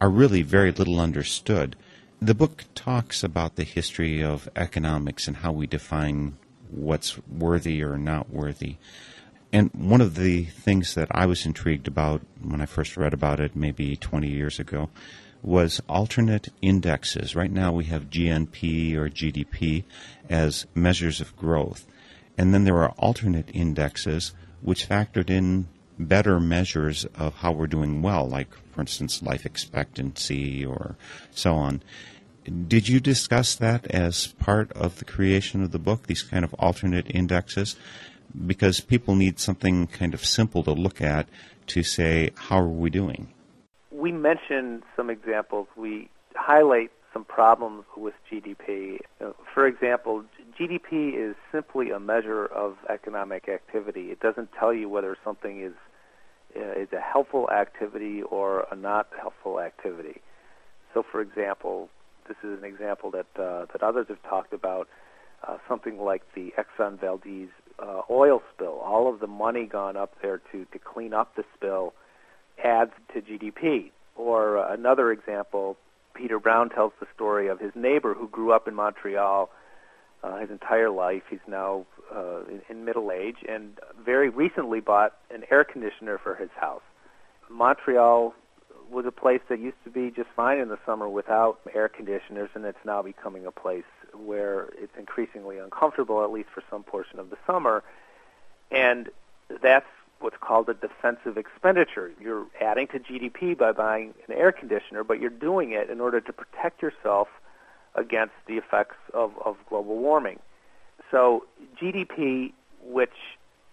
[0.00, 1.76] are really very little understood.
[2.20, 6.36] The book talks about the history of economics and how we define
[6.70, 8.76] what's worthy or not worthy.
[9.52, 13.40] And one of the things that I was intrigued about when I first read about
[13.40, 14.90] it, maybe 20 years ago,
[15.42, 17.36] was alternate indexes.
[17.36, 19.84] Right now we have GNP or GDP
[20.28, 21.86] as measures of growth.
[22.36, 24.32] And then there are alternate indexes
[24.66, 30.66] which factored in better measures of how we're doing well, like, for instance, life expectancy
[30.66, 30.96] or
[31.30, 31.80] so on.
[32.66, 36.52] Did you discuss that as part of the creation of the book, these kind of
[36.54, 37.76] alternate indexes?
[38.44, 41.28] Because people need something kind of simple to look at
[41.68, 43.28] to say, how are we doing?
[43.92, 45.68] We mentioned some examples.
[45.76, 48.98] We highlight some problems with GDP.
[49.54, 50.24] For example,
[50.58, 54.10] GDP is simply a measure of economic activity.
[54.10, 55.74] It doesn't tell you whether something is
[56.56, 60.22] uh, is a helpful activity or a not helpful activity.
[60.94, 61.90] So, for example,
[62.26, 64.88] this is an example that uh, that others have talked about.
[65.46, 68.80] Uh, something like the Exxon Valdez uh, oil spill.
[68.82, 71.92] All of the money gone up there to to clean up the spill
[72.64, 73.90] adds to GDP.
[74.16, 75.76] Or uh, another example,
[76.14, 79.50] Peter Brown tells the story of his neighbor who grew up in Montreal
[80.22, 81.22] uh, his entire life.
[81.30, 86.34] He's now uh, in, in middle age and very recently bought an air conditioner for
[86.34, 86.82] his house.
[87.48, 88.34] Montreal
[88.90, 92.50] was a place that used to be just fine in the summer without air conditioners,
[92.54, 97.18] and it's now becoming a place where it's increasingly uncomfortable, at least for some portion
[97.18, 97.82] of the summer.
[98.70, 99.10] And
[99.62, 99.86] that's
[100.20, 102.12] what's called a defensive expenditure.
[102.20, 106.20] You're adding to GDP by buying an air conditioner, but you're doing it in order
[106.20, 107.28] to protect yourself
[107.96, 110.38] against the effects of, of global warming.
[111.10, 111.44] So
[111.80, 113.10] GDP, which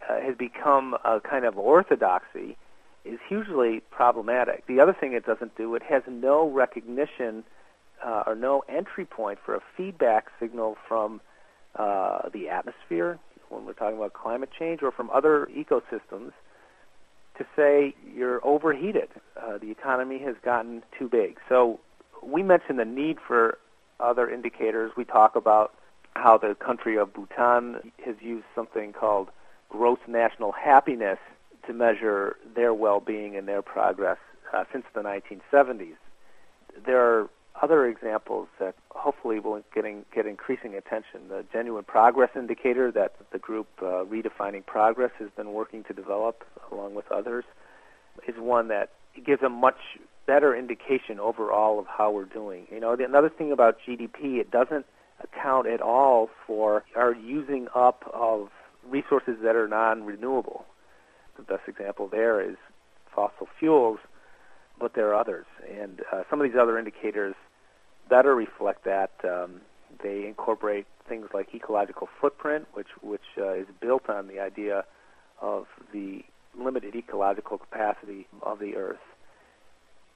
[0.09, 2.57] uh, has become a kind of orthodoxy,
[3.05, 4.65] is hugely problematic.
[4.67, 7.43] The other thing it doesn't do, it has no recognition
[8.03, 11.21] uh, or no entry point for a feedback signal from
[11.75, 16.31] uh, the atmosphere when we're talking about climate change or from other ecosystems
[17.37, 19.09] to say you're overheated.
[19.41, 21.37] Uh, the economy has gotten too big.
[21.49, 21.79] So
[22.21, 23.57] we mentioned the need for
[23.99, 24.91] other indicators.
[24.95, 25.73] We talk about
[26.15, 29.29] how the country of Bhutan has used something called
[29.69, 31.17] gross national happiness
[31.67, 34.17] to measure their well-being and their progress
[34.53, 35.95] uh, since the 1970s.
[36.85, 37.29] There are
[37.61, 39.85] other examples that hopefully will get
[40.25, 41.29] increasing attention.
[41.29, 46.43] The genuine progress indicator that the group uh, Redefining Progress has been working to develop
[46.71, 47.45] along with others
[48.27, 48.89] is one that
[49.23, 49.77] gives a much
[50.25, 52.65] better indication overall of how we're doing.
[52.71, 54.85] You know, the, another thing about GDP, it doesn't
[55.21, 58.49] account at all for our using up of
[58.87, 60.65] resources that are non-renewable.
[61.37, 62.55] The best example there is
[63.13, 63.99] fossil fuels,
[64.79, 65.45] but there are others.
[65.69, 67.35] And uh, some of these other indicators
[68.09, 69.11] better reflect that.
[69.23, 69.61] Um,
[70.03, 74.83] they incorporate things like ecological footprint, which which uh, is built on the idea
[75.41, 76.21] of the
[76.57, 78.97] limited ecological capacity of the Earth.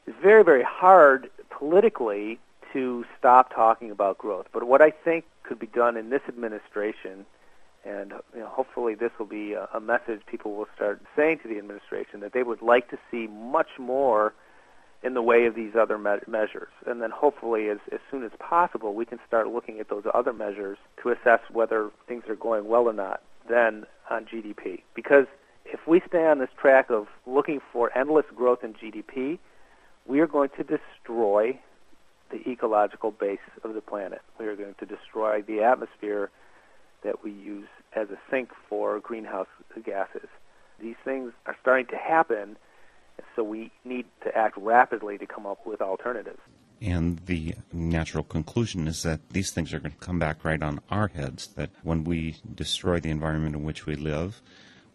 [0.08, 2.40] It's very very hard politically
[2.74, 4.48] to stop talking about growth.
[4.52, 7.26] But what I think could be done in this administration
[7.86, 11.48] and you know, hopefully this will be a, a message people will start saying to
[11.48, 14.34] the administration that they would like to see much more
[15.04, 16.70] in the way of these other me- measures.
[16.86, 20.34] And then hopefully as, as soon as possible we can start looking at those other
[20.34, 24.82] measures to assess whether things are going well or not then on GDP.
[24.94, 25.26] Because
[25.66, 29.40] if we stay on this track of looking for endless growth in GDP,
[30.08, 31.60] we are going to destroy
[32.32, 34.22] the ecological base of the planet.
[34.40, 36.30] We are going to destroy the atmosphere
[37.04, 39.48] that we use as a sink for greenhouse
[39.86, 40.28] gases.
[40.80, 42.58] These things are starting to happen,
[43.36, 46.40] so we need to act rapidly to come up with alternatives.
[46.82, 50.80] And the natural conclusion is that these things are going to come back right on
[50.92, 54.42] our heads, that when we destroy the environment in which we live,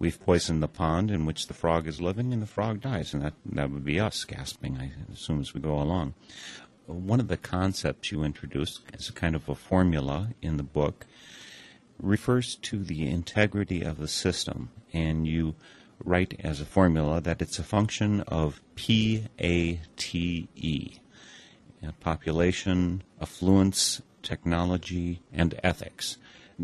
[0.02, 3.14] we've poisoned the pond in which the frog is living and the frog dies.
[3.14, 6.14] And that, that would be us gasping, I assume, as we go along.
[6.86, 11.06] One of the concepts you introduced as a kind of a formula in the book
[12.00, 14.70] refers to the integrity of the system.
[14.92, 15.54] And you
[16.02, 20.98] write as a formula that it's a function of P A T E
[22.00, 26.16] population, affluence, technology, and ethics.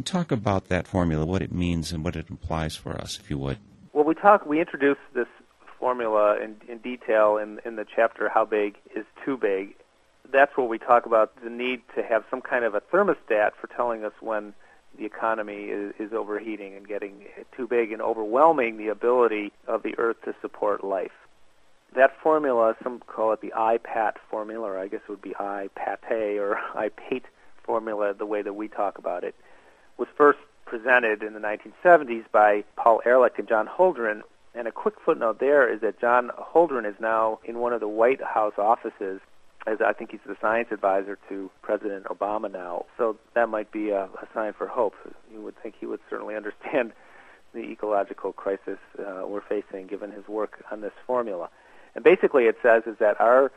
[0.04, 3.38] Talk about that formula, what it means, and what it implies for us, if you
[3.38, 3.58] would.
[3.92, 4.46] Well, we talk.
[4.46, 5.26] We introduce this
[5.78, 9.74] formula in, in detail in, in the chapter "How Big Is Too Big."
[10.30, 13.66] That's where we talk about the need to have some kind of a thermostat for
[13.74, 14.52] telling us when
[14.98, 17.24] the economy is, is overheating and getting
[17.56, 21.12] too big and overwhelming the ability of the Earth to support life
[21.94, 26.38] that formula, some call it the IPAT formula, or I guess it would be IPATE
[26.38, 27.24] or IPATE
[27.64, 29.34] formula, the way that we talk about it,
[29.98, 34.22] was first presented in the 1970s by Paul Ehrlich and John Holdren.
[34.54, 37.88] And a quick footnote there is that John Holdren is now in one of the
[37.88, 39.20] White House offices,
[39.66, 42.86] as I think he's the science advisor to President Obama now.
[42.96, 44.94] So that might be a, a sign for hope.
[45.32, 46.92] You would think he would certainly understand
[47.54, 51.48] the ecological crisis uh, we're facing, given his work on this formula.
[51.94, 53.50] And basically, it says is that our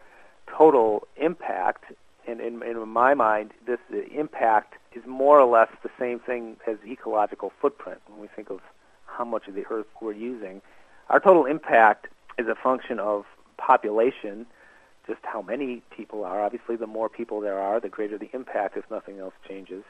[0.48, 1.86] total impact,
[2.28, 3.80] and in, in my mind, this
[4.16, 8.00] impact is more or less the same thing as ecological footprint.
[8.08, 8.60] When we think of
[9.06, 10.62] how much of the earth we're using,
[11.10, 12.08] our total impact
[12.38, 13.26] is a function of
[13.58, 14.46] population,
[15.08, 16.42] just how many people are.
[16.42, 19.84] Obviously, the more people there are, the greater the impact if nothing else changes.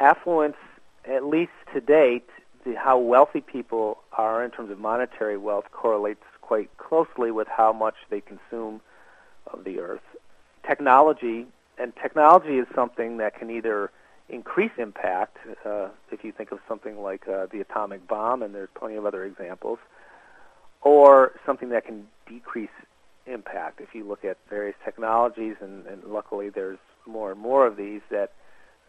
[0.00, 0.56] Affluence,
[1.04, 2.28] at least to date,
[2.64, 7.72] the, how wealthy people are in terms of monetary wealth correlates quite closely with how
[7.72, 8.80] much they consume
[9.46, 10.02] of the earth.
[10.66, 11.46] Technology,
[11.78, 13.90] and technology is something that can either
[14.28, 18.70] increase impact, uh, if you think of something like uh, the atomic bomb, and there's
[18.74, 19.78] plenty of other examples,
[20.80, 22.70] or something that can decrease
[23.26, 23.80] impact.
[23.80, 28.00] If you look at various technologies, and, and luckily there's more and more of these
[28.10, 28.32] that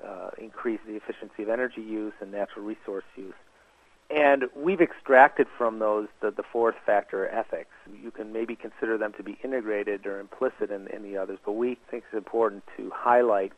[0.06, 3.34] uh, increase the efficiency of energy use and natural resource use.
[4.10, 7.72] And we've extracted from those the, the fourth factor, ethics.
[8.02, 11.54] You can maybe consider them to be integrated or implicit in, in the others, but
[11.54, 13.52] we think it's important to highlight.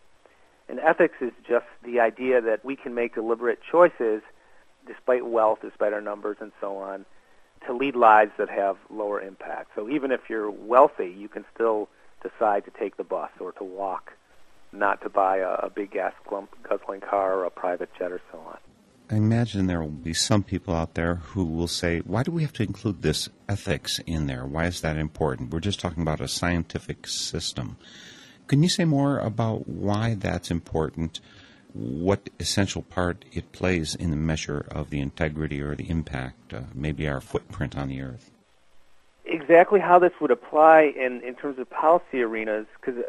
[0.70, 4.22] And ethics is just the idea that we can make deliberate choices,
[4.86, 7.06] despite wealth, despite our numbers, and so on,
[7.66, 9.72] to lead lives that have lower impact.
[9.76, 11.90] So even if you're wealthy, you can still
[12.24, 14.14] decide to take the bus or to walk,
[14.72, 16.14] not to buy a, a big gas
[16.64, 18.58] guzzling car or a private jet or so on.
[19.10, 22.42] I imagine there will be some people out there who will say, why do we
[22.42, 24.46] have to include this ethics in there?
[24.46, 25.52] Why is that important?
[25.52, 27.78] We're just talking about a scientific system.
[28.48, 31.22] Can you say more about why that's important?
[31.74, 36.62] What essential part it plays in the measure of the integrity or the impact, uh,
[36.74, 38.32] maybe our footprint on the earth?
[39.24, 43.04] Exactly how this would apply in, in terms of policy arenas, because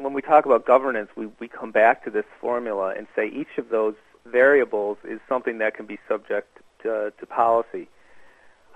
[0.00, 3.58] when we talk about governance, we, we come back to this formula and say each
[3.58, 3.94] of those
[4.26, 7.88] variables is something that can be subject to, to policy.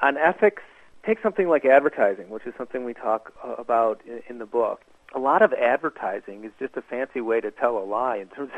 [0.02, 0.62] On ethics,
[1.04, 4.82] take something like advertising, which is something we talk uh, about in, the book.
[5.14, 8.16] A lot of advertising is just a fancy way to tell a lie.
[8.16, 8.50] In terms,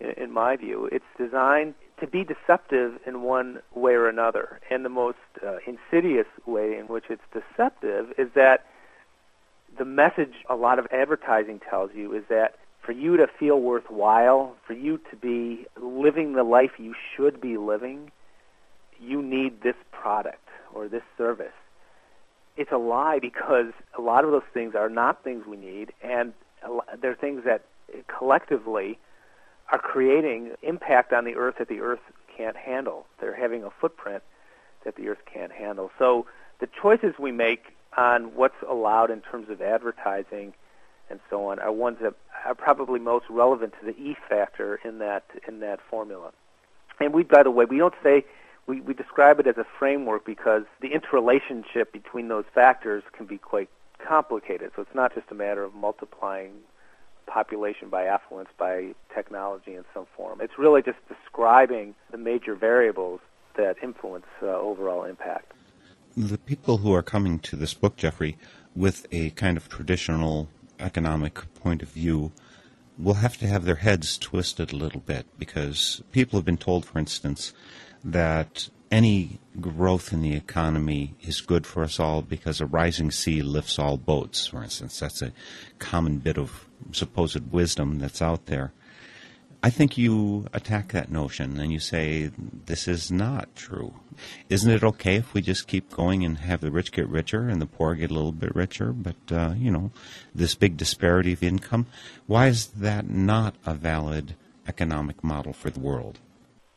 [0.00, 4.60] of, in my view, it's designed to be deceptive in one way or another.
[4.70, 8.64] And the most uh, insidious way in which it's deceptive is that
[9.76, 12.56] the message a lot of advertising tells you is that
[12.88, 17.58] for you to feel worthwhile, for you to be living the life you should be
[17.58, 18.10] living,
[18.98, 21.52] you need this product or this service.
[22.56, 26.32] It's a lie because a lot of those things are not things we need, and
[26.98, 27.66] they're things that
[28.06, 28.98] collectively
[29.70, 32.00] are creating impact on the earth that the earth
[32.38, 33.04] can't handle.
[33.20, 34.22] They're having a footprint
[34.86, 35.90] that the earth can't handle.
[35.98, 36.24] So
[36.58, 40.54] the choices we make on what's allowed in terms of advertising
[41.10, 44.98] and so on are ones that are probably most relevant to the E factor in
[44.98, 46.32] that in that formula.
[47.00, 48.24] And we, by the way, we don't say
[48.66, 53.38] we, we describe it as a framework because the interrelationship between those factors can be
[53.38, 53.70] quite
[54.06, 54.72] complicated.
[54.76, 56.52] So it's not just a matter of multiplying
[57.26, 60.40] population by affluence by technology in some form.
[60.40, 63.20] It's really just describing the major variables
[63.56, 65.52] that influence uh, overall impact.
[66.16, 68.38] The people who are coming to this book, Geoffrey,
[68.74, 70.48] with a kind of traditional
[70.78, 72.32] economic point of view
[72.98, 76.84] will have to have their heads twisted a little bit because people have been told,
[76.84, 77.52] for instance,
[78.04, 83.42] that any growth in the economy is good for us all because a rising sea
[83.42, 84.98] lifts all boats, for instance.
[84.98, 85.32] That's a
[85.78, 88.72] common bit of supposed wisdom that's out there.
[89.60, 92.30] I think you attack that notion and you say
[92.66, 93.92] this is not true.
[94.48, 97.60] Isn't it okay if we just keep going and have the rich get richer and
[97.60, 98.92] the poor get a little bit richer?
[98.92, 99.90] But, uh, you know,
[100.32, 101.86] this big disparity of income,
[102.26, 104.36] why is that not a valid
[104.68, 106.20] economic model for the world?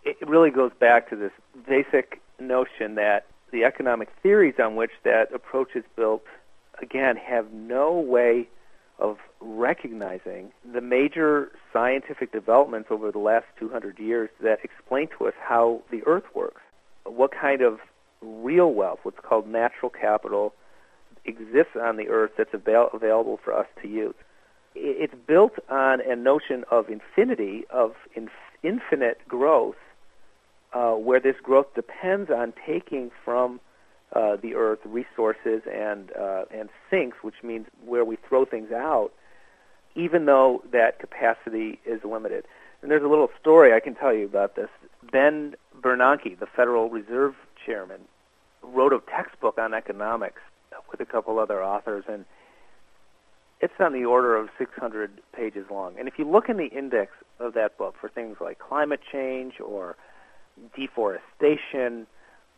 [0.04, 1.32] It really goes back to this
[1.68, 6.26] basic notion that the economic theories on which that approach is built,
[6.82, 8.48] again, have no way
[9.02, 15.34] of recognizing the major scientific developments over the last 200 years that explain to us
[15.42, 16.62] how the earth works,
[17.04, 17.80] what kind of
[18.22, 20.54] real wealth, what's called natural capital,
[21.26, 24.16] exists on the earth that's avail- available for us to use.
[24.76, 28.30] It's built on a notion of infinity, of inf-
[28.64, 29.76] infinite growth,
[30.74, 33.60] uh, where this growth depends on taking from
[34.14, 39.12] uh, the earth resources and uh, and sinks, which means where we throw things out,
[39.96, 42.46] even though that capacity is limited.
[42.82, 44.70] And there's a little story I can tell you about this.
[45.12, 47.36] Ben Bernanke, the Federal Reserve
[47.66, 48.02] Chairman,
[48.64, 50.42] wrote a textbook on economics
[50.90, 52.26] with a couple other authors, and
[53.62, 55.94] it's on the order of 600 pages long.
[55.98, 59.60] And if you look in the index of that book for things like climate change
[59.60, 59.96] or
[60.76, 62.08] deforestation,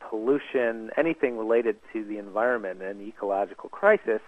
[0.09, 4.21] pollution, anything related to the environment and the ecological crisis,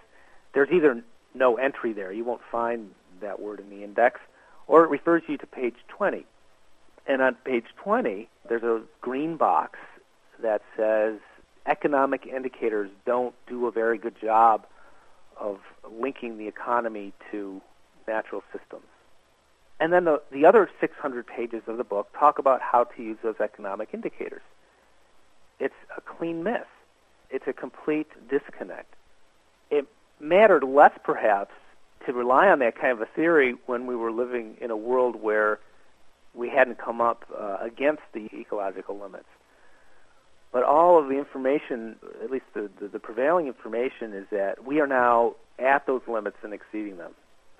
[0.54, 1.02] there's either
[1.34, 2.12] no entry there.
[2.12, 4.20] You won't find that word in the index,
[4.66, 6.26] or it refers you to page 20.
[7.06, 9.78] And on page 20, there's a green box
[10.42, 11.18] that says
[11.66, 14.66] economic indicators don't do a very good job
[15.38, 15.58] of
[15.90, 17.60] linking the economy to
[18.08, 18.86] natural systems.
[19.78, 23.18] And then the, the other 600 pages of the book talk about how to use
[23.22, 24.42] those economic indicators.
[25.58, 26.66] It's a clean miss.
[27.30, 28.94] It's a complete disconnect.
[29.70, 29.86] It
[30.20, 31.52] mattered less, perhaps,
[32.06, 35.16] to rely on that kind of a theory when we were living in a world
[35.16, 35.58] where
[36.34, 39.26] we hadn't come up uh, against the ecological limits.
[40.52, 44.80] But all of the information, at least the, the, the prevailing information, is that we
[44.80, 47.12] are now at those limits and exceeding them.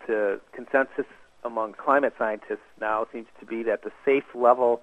[0.07, 1.07] The consensus
[1.45, 4.83] among climate scientists now seems to be that the safe level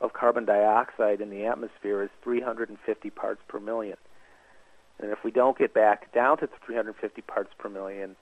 [0.00, 3.96] of carbon dioxide in the atmosphere is 350 parts per million.
[4.98, 8.16] And if we don't get back down to 350 parts per million,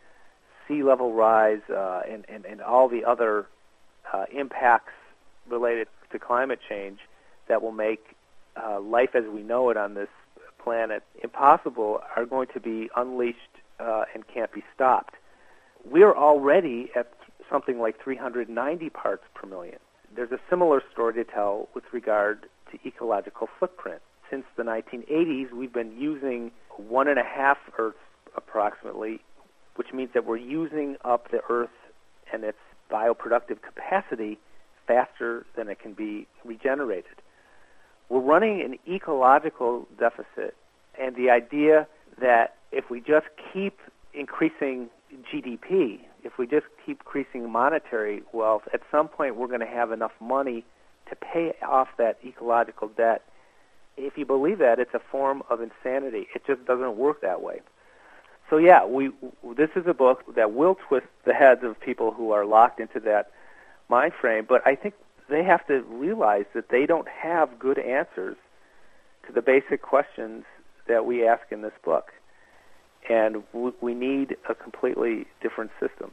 [0.66, 3.46] sea level rise uh, and, and, and all the other
[4.12, 4.92] uh, impacts
[5.48, 6.98] related to climate change
[7.48, 8.16] that will make
[8.56, 10.08] uh, life as we know it on this
[10.62, 13.38] planet impossible are going to be unleashed
[13.80, 15.14] uh, and can't be stopped.
[15.84, 17.12] We're already at
[17.50, 19.78] something like 390 parts per million.
[20.14, 24.00] There's a similar story to tell with regard to ecological footprint.
[24.30, 27.98] Since the 1980s, we've been using one and a half Earths
[28.36, 29.20] approximately,
[29.76, 31.70] which means that we're using up the Earth
[32.32, 32.58] and its
[32.90, 34.38] bioproductive capacity
[34.86, 37.22] faster than it can be regenerated.
[38.08, 40.56] We're running an ecological deficit,
[40.98, 41.86] and the idea
[42.20, 43.78] that if we just keep
[44.14, 44.88] increasing
[45.32, 46.00] GDP,
[46.38, 50.64] we just keep increasing monetary wealth, at some point we're going to have enough money
[51.08, 53.22] to pay off that ecological debt.
[53.96, 56.28] If you believe that, it's a form of insanity.
[56.34, 57.60] It just doesn't work that way.
[58.48, 59.10] So yeah, we
[59.56, 63.00] this is a book that will twist the heads of people who are locked into
[63.00, 63.30] that
[63.88, 64.94] mind frame, but I think
[65.28, 68.36] they have to realize that they don't have good answers
[69.26, 70.44] to the basic questions
[70.86, 72.12] that we ask in this book
[73.08, 73.42] and
[73.80, 76.12] we need a completely different system.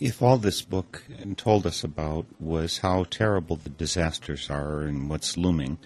[0.00, 1.04] If all this book
[1.36, 5.76] told us about was how terrible the disasters are and what's looming,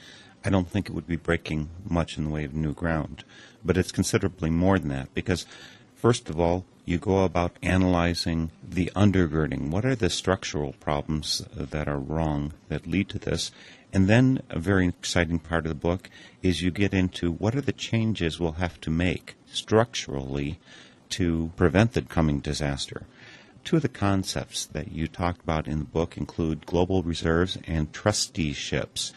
[0.44, 3.24] I don't think it would be breaking much in the way of new ground.
[3.64, 5.46] But it's considerably more than that because,
[5.96, 9.70] first of all, you go about analyzing the undergirding.
[9.70, 13.50] What are the structural problems that are wrong that lead to this?
[13.92, 16.08] And then a very exciting part of the book
[16.40, 20.60] is you get into what are the changes we'll have to make structurally
[21.08, 23.06] to prevent the coming disaster.
[23.64, 27.92] Two of the concepts that you talked about in the book include global reserves and
[27.92, 29.12] trusteeships.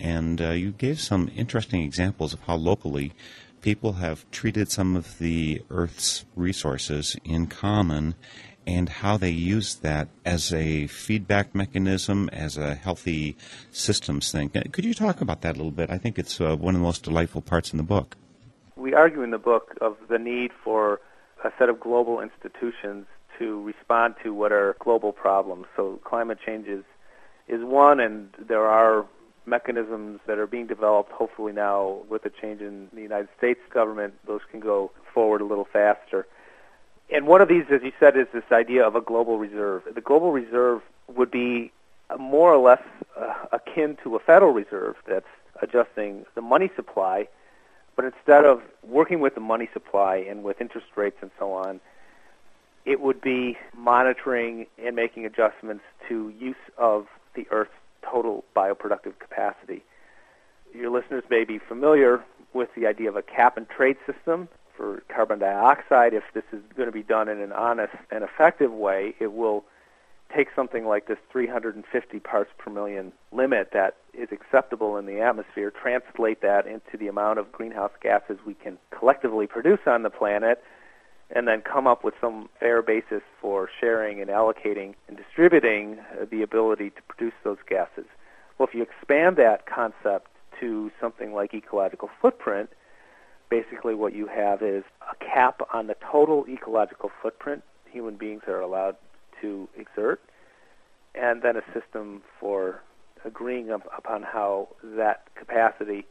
[0.00, 3.12] And uh, you gave some interesting examples of how locally
[3.60, 8.16] people have treated some of the Earth's resources in common
[8.66, 13.36] and how they use that as a feedback mechanism, as a healthy
[13.70, 14.48] systems thing.
[14.48, 15.90] Could you talk about that a little bit?
[15.90, 18.16] I think it's uh, one of the most delightful parts in the book
[18.82, 21.00] we argue in the book of the need for
[21.44, 23.06] a set of global institutions
[23.42, 25.66] to respond to what are global problems.
[25.74, 26.84] So climate change is,
[27.48, 29.04] is one, and there are
[29.46, 31.10] mechanisms that are being developed.
[31.10, 35.44] Hopefully now, with the change in the United States government, those can go forward a
[35.44, 36.26] little faster.
[37.12, 39.82] And one of these, as you said, is this idea of a global reserve.
[39.92, 41.72] The global reserve would be
[42.16, 42.82] more or less
[43.18, 45.26] uh, akin to a Federal Reserve that's
[45.60, 47.26] adjusting the money supply,
[47.96, 51.80] but instead of working with the money supply and with interest rates and so on,
[52.84, 57.70] it would be monitoring and making adjustments to use of the Earth's
[58.02, 59.84] total bioproductive capacity.
[60.74, 65.02] Your listeners may be familiar with the idea of a cap and trade system for
[65.08, 66.14] carbon dioxide.
[66.14, 69.64] If this is going to be done in an honest and effective way, it will
[70.34, 75.70] take something like this 350 parts per million limit that is acceptable in the atmosphere,
[75.70, 80.62] translate that into the amount of greenhouse gases we can collectively produce on the planet,
[81.34, 86.26] and then come up with some fair basis for sharing and allocating and distributing uh,
[86.30, 88.04] the ability to produce those gases.
[88.58, 90.28] Well, if you expand that concept
[90.60, 92.70] to something like ecological footprint,
[93.48, 97.62] basically what you have is a cap on the total ecological footprint
[97.92, 98.96] human beings are allowed
[99.40, 100.20] to exert,
[101.14, 102.80] and then a system for
[103.24, 106.04] agreeing upon how that capacity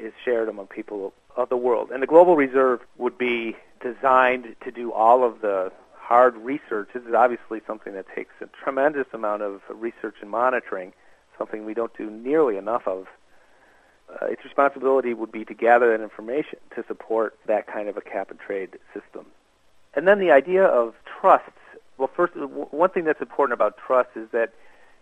[0.00, 1.90] is shared among people of the world.
[1.90, 6.90] And the global reserve would be designed to do all of the hard research.
[6.92, 10.92] This is obviously something that takes a tremendous amount of research and monitoring,
[11.38, 13.06] something we don't do nearly enough of.
[14.10, 18.00] Uh, its responsibility would be to gather that information to support that kind of a
[18.00, 19.26] cap and trade system.
[19.94, 21.50] And then the idea of trusts.
[21.96, 24.52] Well, first, one thing that's important about trusts is that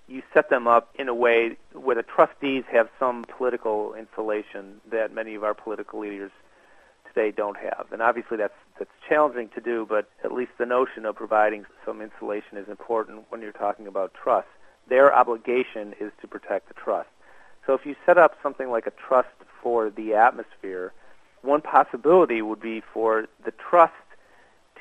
[0.09, 5.13] you set them up in a way where the trustees have some political insulation that
[5.13, 6.31] many of our political leaders
[7.07, 7.87] today don't have.
[7.93, 12.01] And obviously that's that's challenging to do, but at least the notion of providing some
[12.01, 14.49] insulation is important when you're talking about trust.
[14.89, 17.09] Their obligation is to protect the trust.
[17.67, 19.29] So if you set up something like a trust
[19.63, 20.93] for the atmosphere,
[21.43, 23.93] one possibility would be for the trust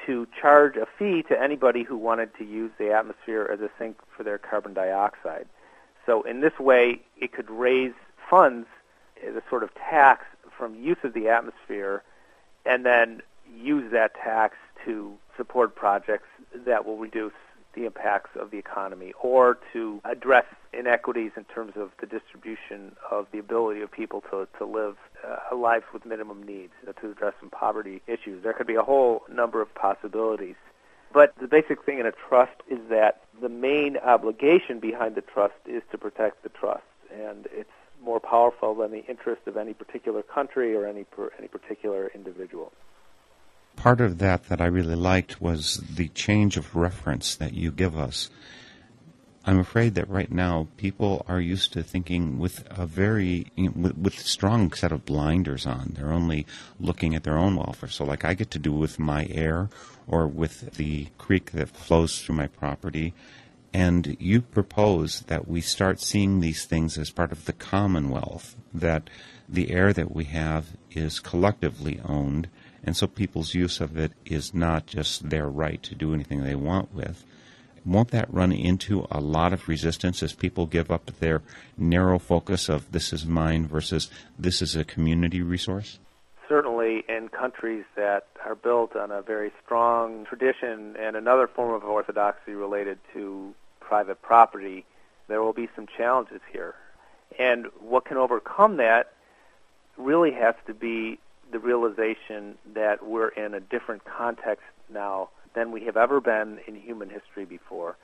[0.08, 3.97] to charge a fee to anybody who wanted to use the atmosphere as a sink
[4.16, 5.45] for their carbon dioxide.
[6.05, 7.93] So in this way, it could raise
[8.30, 8.68] funds
[9.26, 10.26] as a sort of tax
[10.58, 12.03] from use of the atmosphere
[12.66, 13.22] and then
[13.55, 14.55] use that tax
[14.86, 16.28] to support projects
[16.66, 17.34] that will reduce
[17.78, 23.28] the impacts of the economy or to address inequities in terms of the distribution of
[23.32, 27.34] the ability of people to, to live uh, lives with minimum needs, uh, to address
[27.39, 28.43] some poverty issues.
[28.43, 30.55] There could be a whole number of possibilities.
[31.13, 35.55] But the basic thing in a trust is that the main obligation behind the trust
[35.65, 36.84] is to protect the trust.
[37.13, 37.69] And it's
[38.03, 42.73] more powerful than the interest of any particular country or any, per, any particular individual
[43.78, 47.97] part of that that I really liked was the change of reference that you give
[47.97, 48.30] us.
[49.45, 53.73] I'm afraid that right now people are used to thinking with a very you know,
[53.78, 55.93] with, with strong set of blinders on.
[55.95, 56.45] They're only
[56.82, 57.88] looking at their own welfare.
[57.88, 59.69] So, like I get to do with my air
[60.05, 63.13] or with the creek that flows through my property,
[63.73, 68.57] and you propose that we start seeing these things as part of the commonwealth.
[68.73, 69.09] That
[69.47, 72.49] the air that we have is collectively owned,
[72.88, 76.55] and so people's use of it is not just their right to do anything they
[76.55, 77.25] want with.
[77.85, 81.41] Won't that run into a lot of resistance as people give up their
[81.77, 84.09] narrow focus of this is mine versus
[84.39, 85.99] this is a community resource?
[86.47, 91.83] Certainly, in countries that are built on a very strong tradition and another form of
[91.83, 94.85] orthodoxy related to private property,
[95.27, 96.73] there will be some challenges here.
[97.38, 99.11] And what can overcome that
[99.97, 101.19] really has to be
[101.52, 106.76] the realization that we're in a different context now than we have ever been in
[106.76, 107.98] human history before.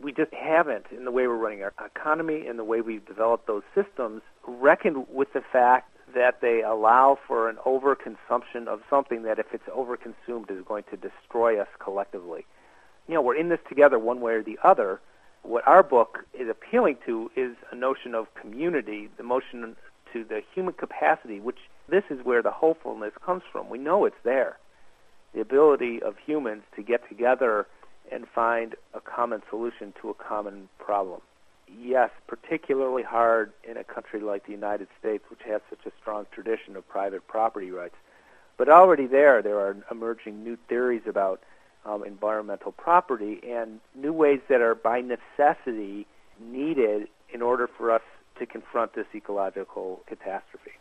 [0.00, 3.46] We just haven't, in the way we're running our economy and the way we've developed
[3.46, 9.38] those systems, reckoned with the fact that they allow for an overconsumption of something that,
[9.38, 12.44] if it's overconsumed, is going to destroy us collectively.
[13.08, 15.00] You know, we're in this together one way or the other.
[15.42, 19.76] What our book is appealing to is a notion of community, the notion
[20.12, 23.68] to the human capacity, which this is where the hopefulness comes from.
[23.68, 24.58] We know it's there.
[25.34, 27.66] The ability of humans to get together
[28.10, 31.20] and find a common solution to a common problem.
[31.80, 36.26] Yes, particularly hard in a country like the United States, which has such a strong
[36.30, 37.96] tradition of private property rights.
[38.56, 41.42] But already there, there are emerging new theories about
[41.84, 46.06] um, environmental property and new ways that are by necessity
[46.40, 48.02] needed in order for us
[48.38, 50.72] to confront this ecological catastrophe.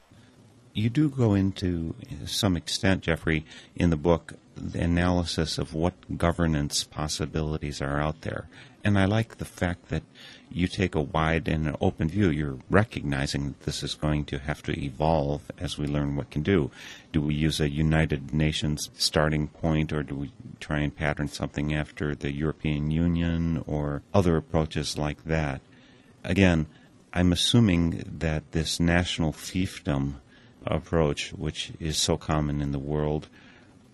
[0.73, 1.93] You do go into
[2.25, 3.45] some extent, Geoffrey,
[3.75, 8.47] in the book, the analysis of what governance possibilities are out there.
[8.83, 10.03] And I like the fact that
[10.51, 12.29] you take a wide and an open view.
[12.29, 16.43] You're recognizing that this is going to have to evolve as we learn what can
[16.43, 16.71] do.
[17.11, 21.73] Do we use a United Nations starting point, or do we try and pattern something
[21.73, 25.61] after the European Union or other approaches like that?
[26.23, 26.65] Again,
[27.13, 30.15] I'm assuming that this national fiefdom
[30.65, 33.27] approach, which is so common in the world,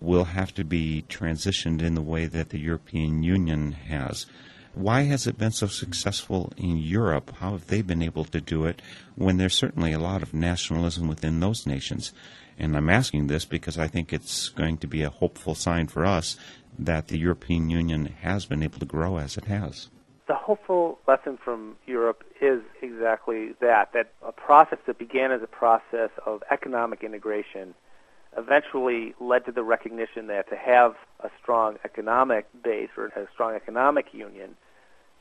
[0.00, 4.26] will have to be transitioned in the way that the European Union has.
[4.74, 7.32] Why has it been so successful in Europe?
[7.38, 8.80] How have they been able to do it
[9.16, 12.12] when there's certainly a lot of nationalism within those nations?
[12.58, 16.06] And I'm asking this because I think it's going to be a hopeful sign for
[16.06, 16.36] us
[16.78, 19.88] that the European Union has been able to grow as it has.
[20.30, 25.48] The hopeful lesson from Europe is exactly that, that a process that began as a
[25.48, 27.74] process of economic integration
[28.36, 33.56] eventually led to the recognition that to have a strong economic base or a strong
[33.56, 34.54] economic union,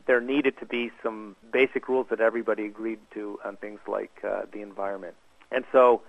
[0.06, 4.44] there needed to be some basic rules that everybody agreed to on things like uh,
[4.54, 5.16] the environment.
[5.52, 6.04] And so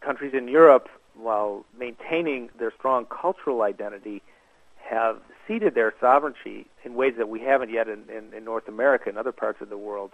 [0.00, 4.22] countries in Europe, while maintaining their strong cultural identity,
[4.76, 5.18] have
[5.50, 9.18] ceded their sovereignty in ways that we haven't yet in, in, in North America and
[9.18, 10.12] other parts of the world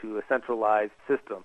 [0.00, 1.44] to a centralized system.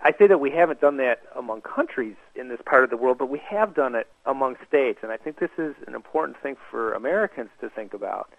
[0.00, 3.18] I say that we haven't done that among countries in this part of the world,
[3.18, 6.56] but we have done it among states, and I think this is an important thing
[6.70, 8.30] for Americans to think about.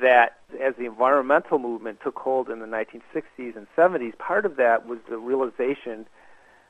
[0.00, 4.86] That as the environmental movement took hold in the 1960s and 70s, part of that
[4.86, 6.06] was the realization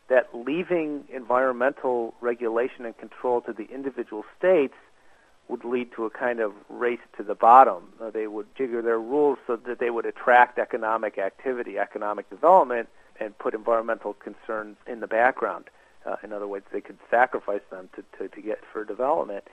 [0.09, 4.74] that leaving environmental regulation and control to the individual states
[5.49, 7.92] would lead to a kind of race to the bottom.
[8.12, 12.88] They would jigger their rules so that they would attract economic activity, economic development,
[13.18, 15.64] and put environmental concerns in the background.
[16.07, 19.44] Uh, in other words, they could sacrifice them to, to, to get for development.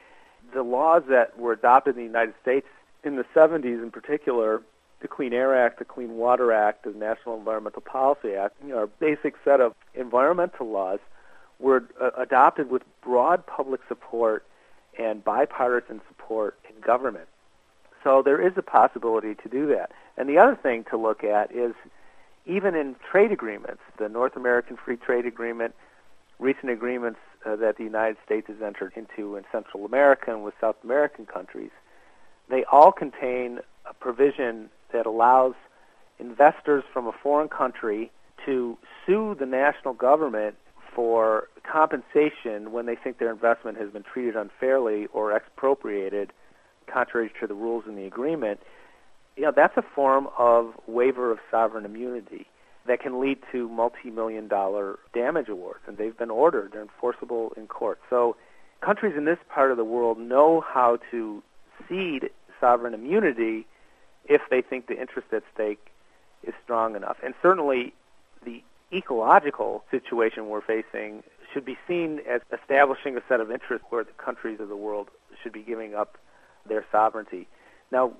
[0.54, 2.68] The laws that were adopted in the United States
[3.04, 4.62] in the 70s, in particular,
[5.02, 8.80] the Clean Air Act, the Clean Water Act, the National Environmental Policy Act, you know,
[8.80, 11.00] our basic set of environmental laws
[11.60, 14.46] were uh, adopted with broad public support
[14.98, 17.28] and bipartisan support in government.
[18.04, 19.92] So there is a possibility to do that.
[20.18, 21.74] And the other thing to look at is
[22.46, 25.74] even in trade agreements, the North American Free Trade Agreement,
[26.40, 30.54] recent agreements uh, that the United States has entered into in Central America and with
[30.62, 31.72] South American countries,
[32.50, 35.56] they all contain a provision that allows
[36.20, 38.12] investors from a foreign country
[38.46, 40.56] to sue the national government
[40.96, 46.32] for compensation when they think their investment has been treated unfairly or expropriated
[46.88, 48.60] contrary to the rules in the agreement
[49.36, 52.48] you know, that's a form of waiver of sovereign immunity
[52.88, 56.72] that can lead to multi-million dollar damage awards, and they've been ordered.
[56.74, 58.00] They're enforceable in court.
[58.10, 58.36] So
[58.82, 61.44] countries in this part of the world know how to
[61.90, 62.30] cede
[62.60, 63.66] sovereign immunity
[64.26, 65.88] if they think the interest at stake
[66.44, 67.18] is strong enough.
[67.24, 67.94] And certainly
[68.46, 68.64] the
[68.94, 71.24] ecological situation we're facing
[71.54, 75.10] should be seen as establishing a set of interests where the countries of the world
[75.42, 76.18] should be giving up
[76.68, 77.48] their sovereignty.
[77.92, 78.14] Now,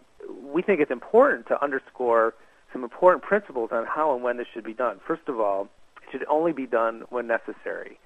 [0.44, 2.34] we think it's important to underscore
[2.72, 5.00] some important principles on how and when this should be done.
[5.06, 8.00] First of all, it should only be done when necessary.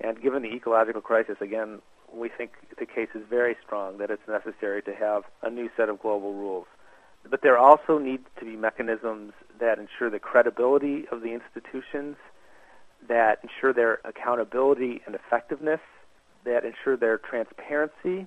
[0.00, 1.80] And given the ecological crisis, again,
[2.12, 5.88] we think the case is very strong that it's necessary to have a new set
[5.88, 6.66] of global rules.
[7.28, 12.16] But there also need to be mechanisms that ensure the credibility of the institutions,
[13.08, 15.80] that ensure their accountability and effectiveness,
[16.44, 18.26] that ensure their transparency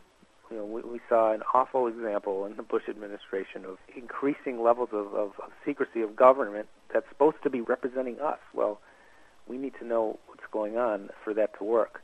[0.53, 4.89] you know, we, we saw an awful example in the Bush administration of increasing levels
[4.91, 8.37] of, of, of secrecy of government that's supposed to be representing us.
[8.53, 8.79] Well,
[9.47, 12.01] we need to know what's going on for that to work.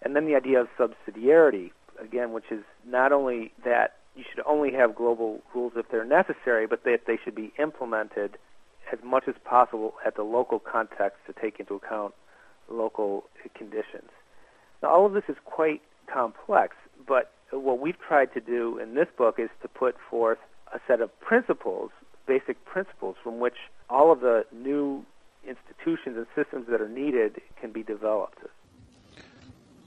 [0.00, 4.72] And then the idea of subsidiarity, again, which is not only that you should only
[4.72, 8.36] have global rules if they're necessary, but that they should be implemented
[8.92, 12.12] as much as possible at the local context to take into account
[12.68, 14.10] local conditions.
[14.82, 15.80] Now, all of this is quite
[16.12, 16.74] complex,
[17.06, 20.38] but what we've tried to do in this book is to put forth
[20.74, 21.90] a set of principles,
[22.26, 23.56] basic principles, from which
[23.88, 25.04] all of the new
[25.46, 28.40] institutions and systems that are needed can be developed.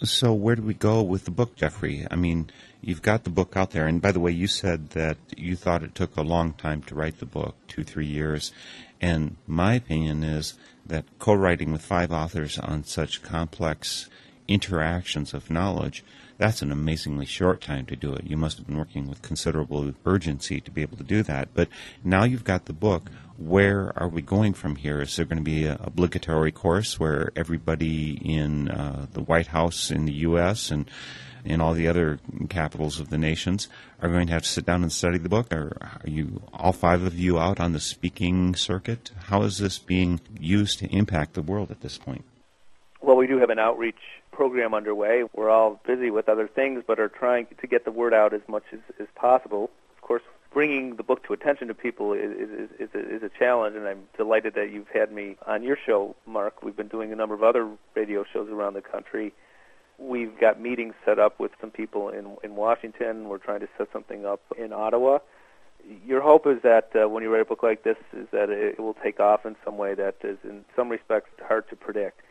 [0.04, 2.08] So, where do we go with the book, Geoffrey?
[2.10, 2.50] I mean,
[2.82, 5.84] you've got the book out there, and by the way, you said that you thought
[5.84, 8.52] it took a long time to write the book two, three years.
[9.00, 10.56] And my opinion is
[10.88, 14.10] that co writing with five authors on such complex
[14.48, 16.04] interactions of knowledge,
[16.40, 18.24] that's an amazingly short time to do it.
[18.26, 21.50] You must have been working with considerable urgency to be able to do that.
[21.54, 21.68] But
[22.04, 23.12] now you've got the book.
[23.42, 25.02] Where are we going from here?
[25.02, 29.90] Is there going to be an obligatory course where everybody in uh, the White House
[29.90, 30.70] in the U.S.
[30.70, 30.90] and
[31.44, 32.20] in all the other
[32.50, 33.68] capitals of the nations
[34.00, 35.52] are going to have to sit down and study the book?
[35.52, 39.10] Or are you all five of you out on the speaking circuit?
[39.24, 42.24] How is this being used to impact the world at this point?
[43.02, 43.96] Well, we do have an outreach
[44.32, 45.24] program underway.
[45.34, 48.42] We're all busy with other things, but are trying to get the word out as
[48.48, 49.72] much as, as possible.
[49.96, 50.22] Of course,
[50.54, 53.88] bringing the book to attention to people is, is, is, a, is a challenge, and
[53.88, 56.64] I'm delighted that you've had me on your show, Mark.
[56.64, 59.34] We've been doing a number of other radio shows around the country.
[59.98, 63.30] We've got meetings set up with some people in in Washington.
[63.30, 65.20] We're trying to set something up in Ottawa.
[66.06, 68.76] Your hope is that uh, when you write a book like this, is that it,
[68.78, 72.22] it will take off in some way that is, in some respects, hard to predict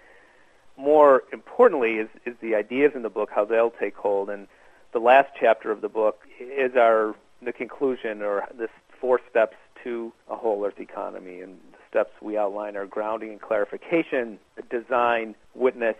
[0.80, 4.30] more importantly is, is the ideas in the book, how they'll take hold.
[4.30, 4.48] And
[4.92, 8.68] the last chapter of the book is our the conclusion or the
[9.00, 11.40] four steps to a whole earth economy.
[11.40, 14.38] And the steps we outline are grounding and clarification,
[14.70, 15.96] design, witness,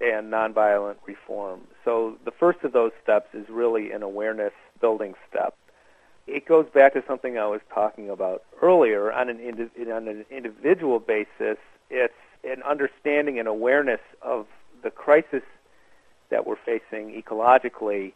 [0.00, 1.60] and nonviolent reform.
[1.84, 5.56] So the first of those steps is really an awareness building step.
[6.26, 9.12] It goes back to something I was talking about earlier.
[9.12, 11.58] On an, indi- on an individual basis,
[11.90, 14.46] it's an understanding and awareness of
[14.82, 15.42] the crisis
[16.30, 18.12] that we're facing ecologically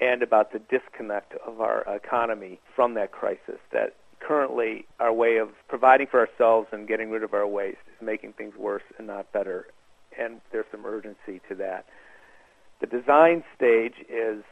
[0.00, 3.58] and about the disconnect of our economy from that crisis.
[3.72, 8.04] That currently our way of providing for ourselves and getting rid of our waste is
[8.04, 9.66] making things worse and not better.
[10.18, 11.86] And there's some urgency to that.
[12.80, 14.42] The design stage is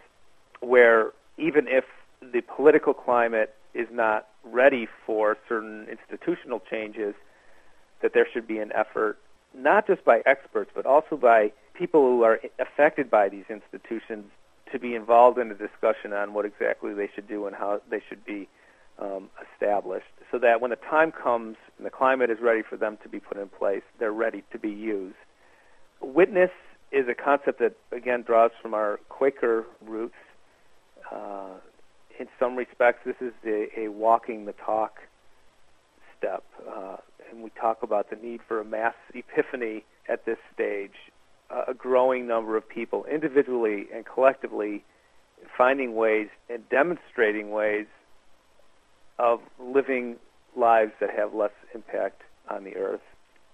[0.61, 1.84] where even if
[2.20, 7.14] the political climate is not ready for certain institutional changes,
[8.01, 9.18] that there should be an effort,
[9.55, 14.24] not just by experts, but also by people who are affected by these institutions,
[14.73, 18.03] to be involved in a discussion on what exactly they should do and how they
[18.09, 18.49] should be
[18.99, 22.99] um, established, so that when the time comes and the climate is ready for them
[23.03, 25.16] to be put in place, they're ready to be used.
[26.01, 26.51] Witness
[26.91, 30.14] is a concept that, again, draws from our Quaker roots.
[31.11, 31.55] Uh,
[32.18, 35.01] in some respects, this is a, a walking the talk
[36.18, 36.45] step.
[36.68, 36.97] Uh,
[37.31, 40.93] and we talk about the need for a mass epiphany at this stage,
[41.53, 44.85] a growing number of people individually and collectively
[45.57, 47.87] finding ways and demonstrating ways
[49.19, 50.17] of living
[50.57, 53.01] lives that have less impact on the earth.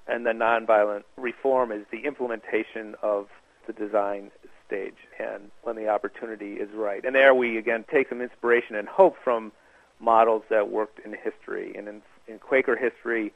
[0.07, 3.27] And the nonviolent reform is the implementation of
[3.67, 4.31] the design
[4.67, 7.05] stage and when the opportunity is right.
[7.05, 9.53] And there we again take some inspiration and hope from
[10.01, 11.75] models that worked in history.
[11.77, 13.33] And in, in Quaker history,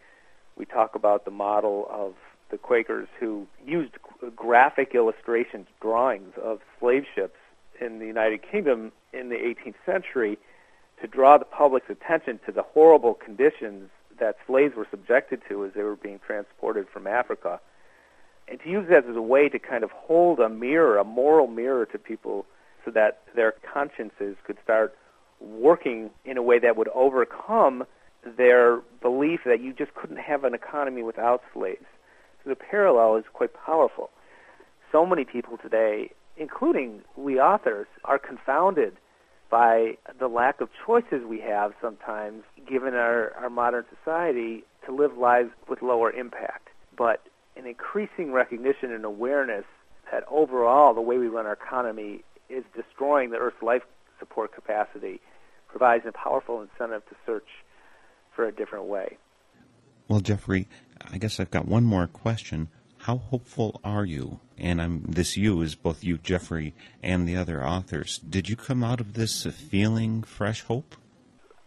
[0.57, 2.15] we talk about the model of
[2.53, 3.95] the Quakers who used
[4.37, 7.39] graphic illustrations, drawings of slave ships
[7.81, 10.39] in the United Kingdom in the 18th century
[11.01, 13.91] to draw the public's attention to the horrible conditions
[14.21, 17.59] that slaves were subjected to as they were being transported from Africa.
[18.47, 21.47] And to use that as a way to kind of hold a mirror, a moral
[21.47, 22.45] mirror to people
[22.85, 24.95] so that their consciences could start
[25.41, 27.85] working in a way that would overcome
[28.37, 31.87] their belief that you just couldn't have an economy without slaves.
[32.45, 34.11] The parallel is quite powerful.
[34.91, 38.97] So many people today, including we authors, are confounded
[39.51, 45.17] by the lack of choices we have sometimes, given our, our modern society, to live
[45.17, 46.69] lives with lower impact.
[46.97, 47.23] But
[47.57, 49.65] an increasing recognition and awareness
[50.11, 53.83] that overall the way we run our economy is destroying the Earth's life
[54.19, 55.21] support capacity
[55.69, 57.49] provides a powerful incentive to search
[58.35, 59.17] for a different way.
[60.09, 60.69] Well, Geoffrey,
[61.11, 62.69] I guess I've got one more question.
[62.99, 64.41] How hopeful are you?
[64.59, 68.19] And I'm, this you is both you, Geoffrey, and the other authors.
[68.19, 70.95] Did you come out of this feeling fresh hope?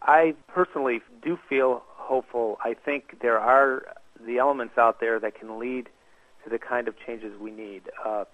[0.02, 2.58] I personally do feel hopeful.
[2.64, 3.84] I think there are
[4.26, 5.90] the elements out there that can lead
[6.44, 7.84] to the kind of changes we need.
[8.06, 8.26] Uh,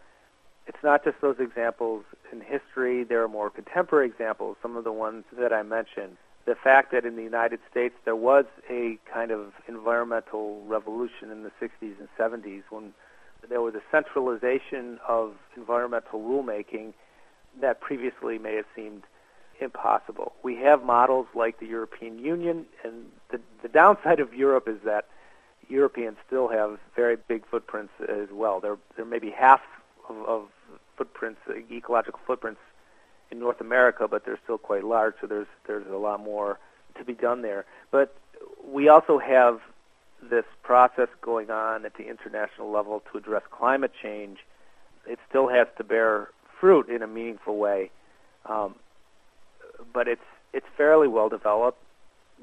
[0.67, 3.03] it's not just those examples in history.
[3.03, 7.05] There are more contemporary examples, some of the ones that I mentioned the fact that
[7.05, 12.07] in the United States there was a kind of environmental revolution in the 60s and
[12.17, 12.93] 70s when
[13.49, 16.93] there was a centralization of environmental rulemaking
[17.59, 19.03] that previously may have seemed
[19.59, 20.33] impossible.
[20.43, 25.05] We have models like the European Union, and the, the downside of Europe is that
[25.67, 28.59] Europeans still have very big footprints as well.
[28.59, 29.61] There, there may be half
[30.09, 30.47] of, of
[30.97, 31.39] footprints,
[31.71, 32.59] ecological footprints
[33.32, 36.59] in North America, but they're still quite large, so there's there's a lot more
[36.97, 37.65] to be done there.
[37.91, 38.15] But
[38.65, 39.61] we also have
[40.21, 44.39] this process going on at the international level to address climate change
[45.07, 46.29] it still has to bear
[46.59, 47.91] fruit in a meaningful way.
[48.45, 48.75] Um,
[49.93, 50.21] but it's
[50.53, 51.79] it's fairly well developed.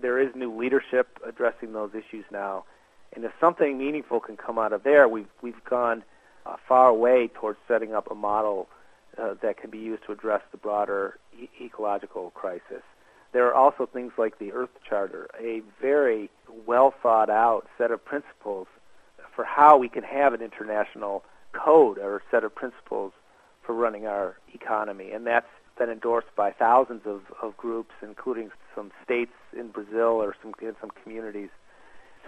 [0.01, 2.65] There is new leadership addressing those issues now,
[3.15, 6.05] and if something meaningful can come out of there, we've we've gone
[6.47, 8.69] uh, far away towards setting up a model
[9.21, 12.83] uh, that can be used to address the broader e- ecological crisis.
[13.33, 16.31] There are also things like the Earth Charter, a very
[16.67, 18.67] well thought out set of principles
[19.35, 23.13] for how we can have an international code or set of principles
[23.65, 25.13] for running our economy.
[25.13, 25.47] And that's
[25.79, 30.75] been endorsed by thousands of, of groups, including some states in Brazil or some in
[30.81, 31.51] some communities.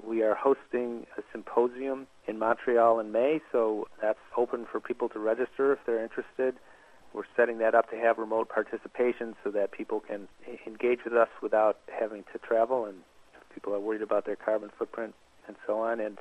[0.07, 5.19] We are hosting a symposium in Montreal in May, so that's open for people to
[5.19, 6.57] register if they're interested.
[7.15, 10.29] We're setting that up to have remote participation so that people can
[10.67, 12.99] engage with us without having to travel and
[13.55, 15.15] people are worried about their carbon footprint
[15.47, 16.01] and so on.
[16.01, 16.19] And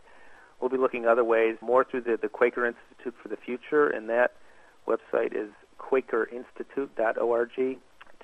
[0.60, 4.10] we'll be looking other ways, more through the, the Quaker Institute for the Future, and
[4.10, 4.34] that
[4.88, 7.78] website is quakerinstitute.org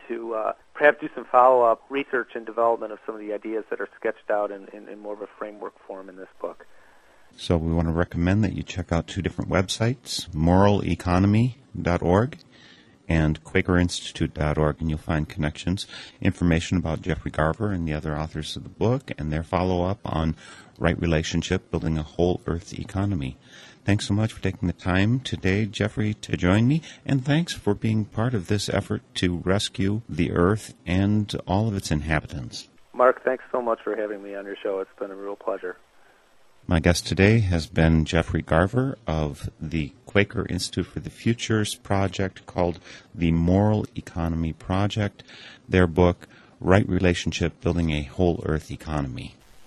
[0.08, 3.82] to uh, perhaps do some follow-up research and development of some of the ideas that
[3.82, 6.66] are sketched out in, in, in more of a framework form in this book.
[7.36, 12.40] So we want to recommend that you check out two different websites, moraleconomy.org
[13.10, 15.88] and quakerinstitute.org, and you'll find connections,
[16.20, 20.36] information about Geoffrey Garver and the other authors of the book, and their follow-up on
[20.78, 23.38] right relationship, building a whole earth economy.
[23.88, 27.74] Thanks so much for taking the time today, Geoffrey, to join me, and thanks for
[27.74, 32.68] being part of this effort to rescue the Earth and all of its inhabitants.
[32.92, 34.82] Mark, thanks so much for having me on your show.
[34.82, 35.78] It's been a real pleasure.
[36.68, 42.46] My guest today has been Geoffrey Garver of the Quaker Institute for the Futures project
[42.46, 42.82] called
[43.16, 45.24] the Moral Economy Project.
[45.70, 46.28] Their book,
[46.60, 49.37] Right Relationship Building a Whole Earth Economy.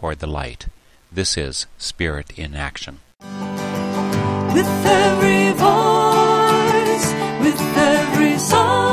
[0.00, 0.66] toward the light.
[1.12, 3.00] This is Spirit in Action.
[4.54, 7.06] With every voice,
[7.44, 8.89] with every song.